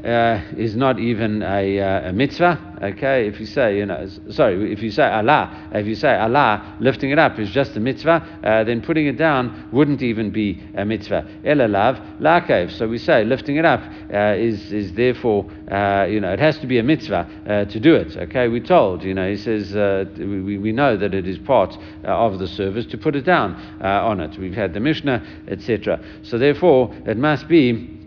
uh, 0.05 0.41
is 0.57 0.77
not 0.77 0.99
even 0.99 1.43
a, 1.43 1.81
uh, 1.81 2.09
a 2.11 2.13
mitzvah, 2.13 2.71
Okay, 2.83 3.29
if 3.29 3.39
you 3.39 3.45
say, 3.45 3.77
you 3.77 3.85
know, 3.85 4.09
sorry, 4.31 4.73
if 4.73 4.83
you 4.83 4.91
say 4.91 5.03
Allah, 5.03 5.69
if 5.75 5.87
you 5.87 5.95
say 5.95 6.17
Allah, 6.17 6.77
lifting 6.81 7.11
it 7.11 7.19
up 7.19 7.39
is 7.39 7.51
just 7.51 7.77
a 7.77 7.81
mitzvah, 7.81 8.27
uh, 8.43 8.65
then 8.65 8.81
putting 8.81 9.07
it 9.07 9.19
down 9.19 9.69
wouldn't 9.71 10.01
even 10.01 10.31
be 10.31 10.63
a 10.75 10.83
mitzvah. 10.87 11.27
Elalav, 11.45 12.21
lakev. 12.21 12.71
So 12.71 12.89
we 12.89 12.97
say 12.97 13.23
lifting 13.27 13.57
it 13.57 13.67
up 13.67 13.83
uh, 14.11 14.35
is 14.35 14.73
is 14.73 14.95
therefore, 14.95 15.45
uh, 15.71 16.07
you 16.07 16.21
know, 16.21 16.33
it 16.33 16.39
has 16.39 16.57
to 16.61 16.67
be 16.67 16.79
a 16.79 16.83
mitzvah 16.83 17.29
uh, 17.47 17.65
to 17.67 17.79
do 17.79 17.97
it. 17.97 18.17
Okay, 18.17 18.49
we're 18.49 18.65
told, 18.65 19.05
you 19.05 19.13
know, 19.13 19.29
he 19.29 19.37
says 19.37 19.75
we, 20.17 20.57
we 20.57 20.73
know 20.73 20.97
that 20.97 21.13
it 21.13 21.29
is 21.29 21.37
part 21.37 21.77
of 22.05 22.39
the 22.39 22.49
service 22.49 22.87
to 22.87 22.97
put 22.97 23.15
it 23.15 23.27
down 23.27 23.57
on 23.83 24.21
it. 24.21 24.39
We've 24.39 24.55
had 24.55 24.73
the 24.73 24.81
Mishnah, 24.81 25.23
etc. 25.49 26.03
So 26.23 26.39
therefore, 26.39 26.95
it 27.05 27.19
must 27.19 27.47
be 27.47 28.00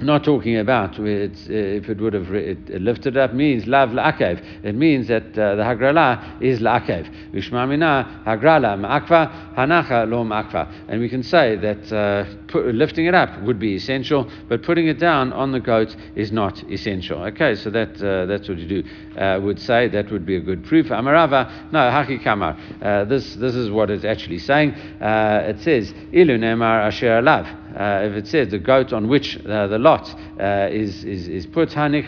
not 0.00 0.24
talking 0.24 0.58
about 0.58 0.98
uh, 0.98 1.04
if 1.04 1.88
it 1.88 2.00
would 2.00 2.12
have 2.12 2.32
it 2.32 2.68
lifted 2.80 3.16
up 3.16 3.34
means 3.34 3.66
lav 3.66 3.90
la'akev. 3.90 4.42
It 4.62 4.74
means 4.74 5.08
that 5.08 5.38
uh, 5.38 5.56
the 5.56 5.62
hagrala 5.62 6.40
is 6.42 6.60
la'akev. 6.60 7.32
Vishmamina 7.32 8.24
hagrala 8.24 8.78
ma'akva 8.78 9.54
hanacha 9.54 10.08
lo 10.08 10.24
ma'akva. 10.24 10.72
And 10.88 11.00
we 11.00 11.08
can 11.08 11.22
say 11.22 11.56
that 11.56 11.92
uh, 11.92 12.24
put, 12.54 12.72
lifting 12.72 13.06
it 13.06 13.14
up 13.14 13.42
would 13.42 13.58
be 13.58 13.74
essential, 13.74 14.30
but 14.48 14.62
putting 14.62 14.86
it 14.86 15.00
down 15.00 15.32
on 15.32 15.50
the 15.50 15.58
goat 15.58 15.94
is 16.14 16.30
not 16.30 16.62
essential. 16.70 17.18
Okay, 17.24 17.56
so 17.56 17.68
that 17.70 18.00
uh, 18.00 18.26
that's 18.26 18.48
what 18.48 18.58
you 18.58 18.68
do. 18.68 18.88
Uh, 19.18 19.40
would 19.42 19.60
say 19.60 19.88
that 19.88 20.10
would 20.12 20.24
be 20.24 20.36
a 20.36 20.40
good 20.40 20.64
proof. 20.64 20.86
Amarava, 20.86 21.72
no 21.72 21.80
haki 21.80 22.22
kamar. 22.22 22.56
Uh, 22.80 23.04
this 23.04 23.34
this 23.34 23.56
is 23.56 23.70
what 23.70 23.90
it's 23.90 24.04
actually 24.04 24.38
saying. 24.38 24.70
it 24.70 25.60
says 25.60 25.92
ilu 26.12 26.38
nemar 26.38 26.86
asher 26.86 27.20
alav 27.20 27.64
uh, 27.74 28.02
if 28.04 28.12
it 28.12 28.26
says 28.28 28.48
the 28.50 28.58
goat 28.58 28.92
on 28.92 29.08
which 29.08 29.36
uh, 29.46 29.66
the 29.66 29.78
lot 29.78 30.08
uh, 30.38 30.68
is, 30.70 31.04
is, 31.04 31.26
is 31.26 31.44
put, 31.46 31.70
alav, 31.70 32.04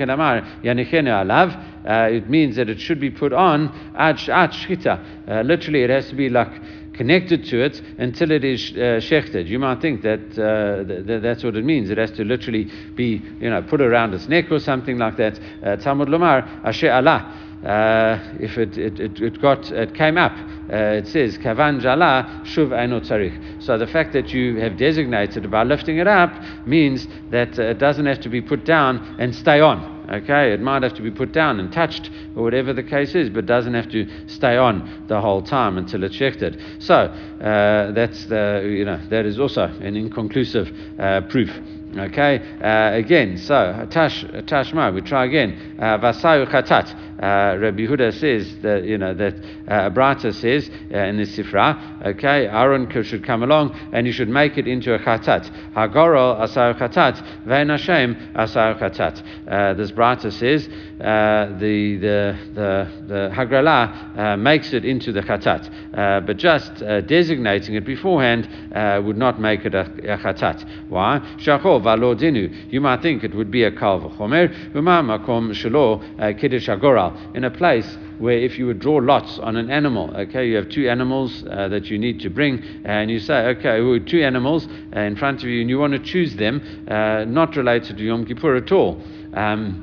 uh, 1.87 2.09
it 2.11 2.31
means 2.31 2.57
that 2.57 2.69
it 2.69 2.81
should 2.81 3.01
be 3.01 3.11
put 3.11 3.33
on 3.33 3.69
ad. 3.97 4.17
Uh, 4.29 5.43
literally, 5.43 5.83
it 5.83 5.91
has 5.91 6.09
to 6.09 6.15
be 6.15 6.29
like 6.29 6.53
connected 6.97 7.45
to 7.47 7.63
it 7.63 7.81
until 7.99 8.31
it 8.31 8.45
is 8.45 8.73
uh, 8.73 9.01
shechted. 9.01 9.47
You 9.47 9.59
might 9.59 9.81
think 9.81 10.03
that 10.03 10.39
uh, 10.39 10.85
th- 10.85 11.07
th- 11.07 11.23
that's 11.23 11.45
what 11.45 11.57
it 11.57 11.65
means. 11.65 11.91
It 11.91 11.99
has 11.99 12.11
to 12.13 12.25
literally 12.25 12.71
be, 12.95 13.23
you 13.41 13.51
know, 13.51 13.63
put 13.63 13.81
around 13.81 14.15
its 14.15 14.29
neck 14.29 14.51
or 14.51 14.59
something 14.59 14.99
like 14.99 15.17
that. 15.17 15.39
Uh, 15.63 15.77
Talmud 15.77 16.09
Lomar, 16.09 16.65
Asher 16.65 16.91
Allah. 16.91 17.43
Uh, 17.65 18.37
if 18.39 18.59
it, 18.59 18.77
it, 18.79 19.01
it, 19.01 19.21
it, 19.21 19.41
got 19.41 19.73
it 19.73 19.95
came 19.95 20.19
up, 20.19 20.33
it 20.69 21.07
says 21.09 21.39
kavan 21.39 21.81
jala 21.81 22.43
shuv. 22.45 23.63
So 23.63 23.79
the 23.79 23.87
fact 23.87 24.13
that 24.13 24.33
you 24.33 24.61
have 24.61 24.77
designated 24.77 25.51
by 25.51 25.65
lifting 25.65 25.99
it 25.99 26.07
up 26.07 26.33
means 26.67 27.09
that 27.31 27.59
it 27.59 27.79
doesn't 27.79 28.07
have 28.07 28.21
to 28.21 28.29
be 28.29 28.43
put 28.43 28.65
down 28.65 29.17
and 29.19 29.35
stay 29.35 29.61
on. 29.61 29.96
Okay, 30.09 30.53
it 30.53 30.61
might 30.61 30.83
have 30.83 30.95
to 30.95 31.03
be 31.03 31.11
put 31.11 31.33
down 31.33 31.59
and 31.59 31.73
touched 31.73 32.11
or 32.37 32.45
whatever 32.45 32.73
the 32.73 32.83
case 32.83 33.15
is, 33.15 33.29
but 33.29 33.47
doesn't 33.47 33.75
have 33.75 33.89
to 33.91 34.07
stay 34.29 34.57
on 34.57 35.05
the 35.09 35.21
whole 35.21 35.43
time 35.43 35.79
until 35.79 36.05
it's 36.05 36.17
shechted. 36.17 36.83
So 36.83 36.95
uh, 36.95 37.93
that's 37.93 38.27
the, 38.27 38.63
you 38.65 38.85
know 38.85 39.01
that 39.09 39.27
is 39.27 39.41
also 39.41 39.65
an 39.65 39.97
inconclusive 39.97 40.71
uh, 40.99 41.23
proof. 41.23 41.51
Okay, 41.97 42.39
uh, 42.61 42.95
again, 42.95 43.39
so 43.39 43.87
Tash, 43.91 44.23
Tashma, 44.25 44.93
we 44.93 45.01
try 45.01 45.25
again. 45.25 45.77
Uh, 45.79 45.99
Vasayu 45.99 46.47
Chatat. 46.47 47.06
Uh, 47.19 47.57
Rabbi 47.59 47.87
Huda 47.87 48.13
says 48.13 48.57
that, 48.63 48.85
you 48.85 48.99
know, 48.99 49.15
that 49.15 49.35
uh, 49.69 49.91
Abrata 49.91 50.35
says 50.35 50.69
uh, 50.93 50.99
in 50.99 51.17
the 51.17 51.23
Sifra, 51.23 52.05
okay, 52.07 52.47
Aaron 52.47 52.91
should 53.03 53.25
come 53.25 53.43
along 53.43 53.75
and 53.93 54.07
you 54.07 54.13
should 54.13 54.29
make 54.29 54.59
it 54.59 54.67
into 54.67 54.95
a 54.95 54.99
Chatat. 54.99 55.51
Hagorol 55.73 56.39
Asayu 56.41 56.79
Chatat, 56.79 57.45
Vein 57.47 57.71
Hashem 57.71 58.33
Asayu 58.35 58.79
Chatat. 58.79 59.23
Uh, 59.49 59.75
this 59.75 59.91
Brata 59.93 60.31
says 60.31 60.69
uh, 60.69 61.57
the, 61.59 61.97
the, 61.97 62.39
the, 62.55 62.91
the 63.09 63.47
uh, 64.17 64.37
makes 64.37 64.73
it 64.73 64.85
into 64.85 65.13
the 65.13 65.23
Chatat, 65.23 65.97
uh, 65.97 66.21
but 66.21 66.37
just 66.37 66.77
designating 67.07 67.77
it 67.77 67.87
beforehand 67.87 68.47
would 69.05 69.17
not 69.17 69.41
make 69.41 69.65
it 69.65 69.75
a, 69.75 69.81
a 69.81 70.19
Chatat. 70.19 70.89
Why? 70.89 71.21
Shachov 71.39 71.83
valodinu. 71.83 72.73
You 72.73 72.81
might 72.81 73.01
think 73.03 73.25
it 73.25 73.35
would 73.35 73.51
be 73.51 73.65
a 73.65 73.71
kal 73.71 74.01
v'chomer, 74.01 74.73
makom 74.73 75.51
shelo 75.53 76.03
kiddush 76.39 76.69
in 77.35 77.45
a 77.45 77.51
place 77.51 77.97
where 78.19 78.39
if 78.39 78.59
you 78.59 78.67
would 78.67 78.79
draw 78.79 78.97
lots 78.97 79.39
on 79.39 79.57
an 79.57 79.71
animal, 79.71 80.15
okay, 80.17 80.49
you 80.49 80.57
have 80.57 80.69
two 80.69 80.89
animals 80.89 81.45
uh, 81.51 81.69
that 81.69 81.91
you 81.91 81.99
need 81.99 82.21
to 82.21 82.31
bring, 82.31 82.63
and 82.85 83.11
you 83.11 83.19
say, 83.19 83.47
okay, 83.49 83.81
well, 83.81 83.99
two 84.07 84.23
animals 84.23 84.67
uh, 84.95 85.01
in 85.01 85.17
front 85.17 85.43
of 85.43 85.49
you, 85.49 85.61
and 85.61 85.69
you 85.69 85.79
want 85.79 85.93
to 85.93 85.99
choose 85.99 86.35
them, 86.37 86.87
uh, 86.89 87.25
not 87.25 87.57
related 87.57 87.97
to 87.99 88.05
Yom 88.05 88.25
Kippur 88.25 88.57
at 88.57 88.73
all. 88.73 89.03
Um, 89.35 89.83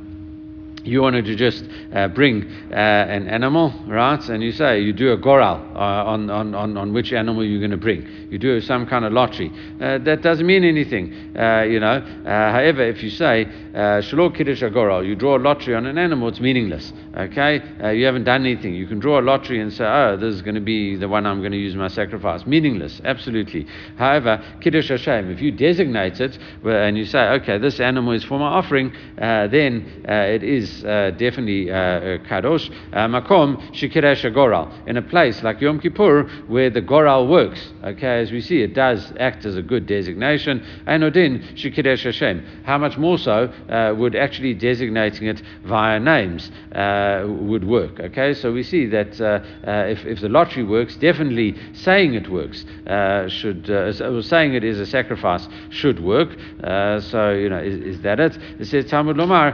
you 0.84 1.02
wanted 1.02 1.26
to 1.26 1.36
just 1.36 1.64
uh, 1.94 2.10
bring 2.10 2.44
uh, 2.72 2.76
an 2.76 3.30
animal, 3.30 3.74
right? 3.88 4.20
And 4.30 4.44
you 4.44 4.52
say, 4.52 4.82
you 4.82 4.92
do 4.92 5.14
a 5.14 5.18
goral 5.18 5.56
uh, 5.76 5.80
on, 5.80 6.30
on, 6.30 6.54
on 6.56 6.94
which 6.94 7.14
animal 7.14 7.46
you're 7.46 7.60
going 7.60 7.72
to 7.72 7.78
bring. 7.78 8.23
You 8.34 8.40
do 8.40 8.60
some 8.62 8.88
kind 8.88 9.06
of 9.06 9.14
lottery. 9.14 9.52
Uh, 9.80 10.00
that 10.00 10.24
doesn't 10.24 10.48
mean 10.48 10.64
anything, 10.64 11.38
uh, 11.38 11.62
you 11.62 11.80
know. 11.80 11.98
Uh, 12.26 12.52
however, 12.52 12.82
if 12.82 13.04
you 13.04 13.12
say, 13.12 13.46
Shalom 14.02 14.34
Kiddush 14.34 14.62
Goral, 14.74 15.06
you 15.06 15.16
draw 15.16 15.38
a 15.38 15.40
lottery 15.40 15.76
on 15.76 15.86
an 15.86 16.00
animal, 16.00 16.30
it's 16.30 16.40
meaningless, 16.40 16.94
okay? 17.16 17.62
you 17.96 18.06
haven't 18.06 18.24
done 18.24 18.46
anything. 18.46 18.74
You 18.74 18.88
can 18.88 18.98
draw 18.98 19.20
a 19.20 19.22
lottery 19.22 19.62
and 19.62 19.72
say, 19.72 19.86
oh, 19.86 20.18
this 20.18 20.34
is 20.34 20.42
going 20.42 20.56
to 20.56 20.62
be 20.62 20.96
the 20.96 21.08
one 21.08 21.28
I'm 21.28 21.42
going 21.42 21.52
to 21.52 21.58
use 21.60 21.76
my 21.76 21.88
sacrifice. 21.88 22.46
Meaningless, 22.48 23.02
absolutely. 23.06 23.68
However, 23.98 24.44
Kiddush 24.62 24.90
Hashem, 24.90 25.30
if 25.30 25.40
you 25.40 25.52
designate 25.52 26.20
it 26.20 26.40
and 26.64 26.98
you 26.98 27.06
say, 27.06 27.20
okay, 27.20 27.60
this 27.60 27.80
animal 27.80 28.14
is 28.14 28.24
for 28.24 28.40
my 28.40 28.48
offering, 28.48 28.92
then 29.18 30.04
it 30.06 30.44
is 30.44 30.84
uh, 30.84 31.12
definitely 31.12 31.70
uh, 31.70 31.76
uh, 31.76 32.18
kadosh. 32.20 32.70
Makom 32.94 33.62
shikiresh 33.74 34.34
goral 34.34 34.72
in 34.88 34.98
a 34.98 35.02
place 35.02 35.44
like 35.44 35.62
Yom 35.62 35.80
Kippur 35.80 36.24
where 36.48 36.70
the 36.70 36.82
goral 36.82 37.28
works. 37.28 37.72
Okay, 37.84 38.23
as 38.24 38.32
we 38.32 38.42
see, 38.42 38.62
it 38.62 38.74
does 38.74 39.14
act 39.20 39.46
as 39.46 39.56
a 39.56 39.62
good 39.62 39.86
designation. 39.86 40.66
Anodin 40.88 41.56
shikiresh 41.56 42.04
Hashem. 42.04 42.64
How 42.64 42.78
much 42.78 42.98
more 42.98 43.18
so 43.18 43.46
uh, 43.70 43.94
would 43.96 44.16
actually 44.16 44.54
designating 44.56 45.28
it 45.28 45.42
via 45.64 46.00
names 46.00 46.52
uh, 46.72 47.26
would 47.28 47.68
work? 47.68 48.00
Okay, 48.00 48.34
so 48.34 48.52
we 48.52 48.64
see 48.64 48.88
that 48.88 49.20
uh, 49.22 49.44
if, 49.88 50.06
if 50.06 50.22
the 50.22 50.30
lottery 50.30 50.64
works, 50.64 50.96
definitely 50.96 51.56
saying 51.74 52.16
it 52.16 52.30
works 52.30 52.66
should 53.28 53.70
uh, 53.70 54.22
saying 54.22 54.54
it 54.54 54.64
is 54.64 54.80
a 54.80 54.86
sacrifice 54.86 55.48
should 55.70 56.00
work. 56.00 56.30
so 57.12 57.32
you 57.32 57.50
know, 57.50 57.60
is, 57.60 57.78
is 57.96 58.02
that 58.02 58.20
it? 58.20 58.38
It 58.60 58.66
says 58.66 58.86
Talmud 58.86 59.18
Lomar. 59.18 59.54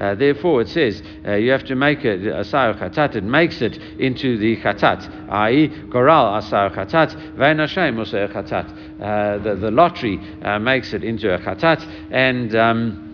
Uh, 0.00 0.14
therefore, 0.14 0.62
it 0.62 0.68
says 0.68 1.02
uh, 1.26 1.34
you 1.34 1.50
have 1.50 1.64
to 1.64 1.74
make 1.74 2.04
it 2.04 2.26
asar 2.26 2.74
chatat. 2.74 3.16
It 3.16 3.24
makes 3.24 3.60
it 3.60 3.76
into 3.98 4.38
the 4.38 4.56
chatat, 4.56 5.28
i.e., 5.30 5.68
goral 5.90 6.36
asar 6.36 6.70
chatat, 7.14 7.36
vein 7.36 7.58
Hashem 7.58 7.96
chatat. 7.96 9.00
Uh, 9.00 9.38
the, 9.38 9.56
the 9.56 9.70
lottery 9.70 10.20
uh, 10.42 10.58
makes 10.58 10.92
it 10.92 11.04
into 11.04 11.34
a 11.34 11.38
chatat, 11.38 11.86
and 12.10 12.54
um, 12.54 13.06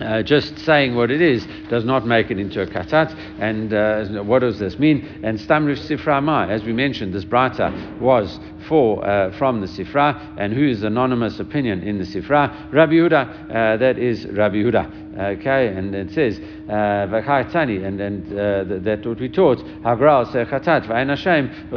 uh, 0.00 0.22
just 0.22 0.58
saying 0.60 0.94
what 0.94 1.10
it 1.10 1.20
is 1.20 1.46
does 1.68 1.84
not 1.84 2.06
make 2.06 2.30
it 2.30 2.38
into 2.38 2.62
a 2.62 2.66
chatat. 2.66 3.14
And 3.38 3.72
uh, 3.74 4.22
what 4.22 4.40
does 4.40 4.58
this 4.58 4.78
mean? 4.78 5.20
And 5.22 5.38
stamrish 5.38 5.86
sifra 5.86 6.22
ma, 6.22 6.46
as 6.48 6.64
we 6.64 6.72
mentioned, 6.72 7.12
this 7.12 7.24
braita 7.24 8.00
was 8.00 8.38
for 8.68 9.04
uh, 9.04 9.36
from 9.38 9.60
the 9.60 9.66
sifra, 9.66 10.34
and 10.38 10.52
who 10.52 10.66
is 10.68 10.82
anonymous 10.82 11.40
opinion 11.40 11.82
in 11.82 11.98
the 11.98 12.04
sifra? 12.04 12.72
Rabbi 12.72 12.92
Yehuda. 12.92 13.50
Uh, 13.50 13.76
that 13.76 13.98
is 13.98 14.26
Rabbi 14.26 14.56
Yehuda. 14.56 15.08
Okay, 15.10 15.66
and 15.66 15.94
it 15.94 16.12
says 16.12 16.38
uh, 16.68 16.72
and 16.72 18.00
and 18.00 18.32
uh, 18.32 18.64
that 18.84 19.04
what 19.04 19.18
we 19.18 19.28
taught 19.28 19.58
hagral 19.58 20.24
chatat 20.26 20.86
v'ain 20.86 21.08
Hashem. 21.08 21.70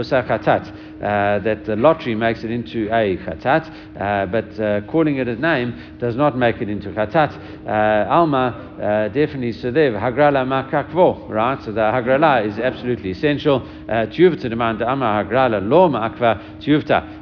That 1.04 1.66
the 1.66 1.76
lottery 1.76 2.16
makes 2.16 2.44
it 2.44 2.52
into 2.52 2.88
a 2.94 3.18
chatat, 3.18 4.32
but 4.32 4.88
calling 4.88 5.18
it 5.18 5.28
a 5.28 5.36
name 5.36 5.98
does 6.00 6.16
not 6.16 6.38
make 6.38 6.62
it 6.62 6.70
into 6.70 6.90
chatat. 6.92 7.68
Alma 8.08 9.10
definitely 9.14 9.52
Sadev, 9.54 10.00
Hagrala 10.00 10.46
Makakvo, 10.46 11.28
right? 11.30 11.62
So 11.64 11.72
the 11.72 11.82
Hagrala 11.82 12.46
is 12.46 12.60
absolutely 12.60 13.12
essential. 13.12 13.62
Tiyuvta 13.88 14.50
demand 14.50 14.82
Ama 14.82 15.26
Hagrala 15.26 15.62
Lo 15.68 15.90
Makva 15.90 16.42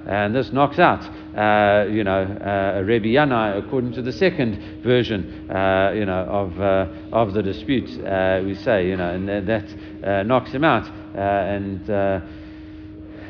And 0.07 0.35
this 0.35 0.51
knocks 0.51 0.79
out, 0.79 1.03
uh, 1.35 1.87
you 1.89 2.03
know, 2.03 2.23
uh, 2.23 2.81
Rebbe 2.83 3.07
Yanai, 3.07 3.57
according 3.57 3.93
to 3.93 4.01
the 4.01 4.11
second 4.11 4.81
version, 4.83 5.49
uh, 5.49 5.91
you 5.95 6.05
know, 6.05 6.25
of, 6.25 6.59
uh, 6.59 6.87
of 7.11 7.33
the 7.33 7.41
dispute, 7.43 7.89
uh, 8.05 8.41
we 8.43 8.55
say, 8.55 8.87
you 8.87 8.97
know, 8.97 9.09
and 9.13 9.27
that 9.47 9.75
uh, 10.03 10.23
knocks 10.23 10.51
him 10.51 10.63
out. 10.63 10.87
and 11.15 11.89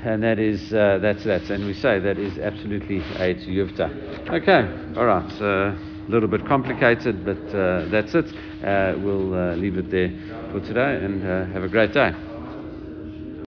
and 0.04 0.24
that 0.24 0.40
is 0.40 0.74
uh, 0.74 0.98
that's 1.00 1.24
that, 1.26 1.48
and 1.52 1.64
we 1.64 1.76
say 1.76 2.00
that 2.00 2.18
is 2.18 2.40
absolutely 2.40 2.98
a 3.20 3.36
yuvta. 3.36 3.88
Okay, 4.32 4.98
all 4.98 5.06
right 5.06 5.78
a 6.08 6.12
little 6.12 6.30
bit 6.30 6.46
complicated, 6.46 7.24
but 7.24 7.38
uh, 7.56 7.86
that's 7.90 8.14
it. 8.16 8.26
Uh, 8.64 8.96
we'll 9.00 9.34
uh, 9.34 9.56
leave 9.56 9.78
it 9.78 9.90
there 9.90 10.12
for 10.52 10.60
today 10.60 11.04
and 11.04 11.24
uh, 11.24 11.46
have 11.54 11.64
a 11.64 11.70
great 11.70 11.94
day. 11.94 12.31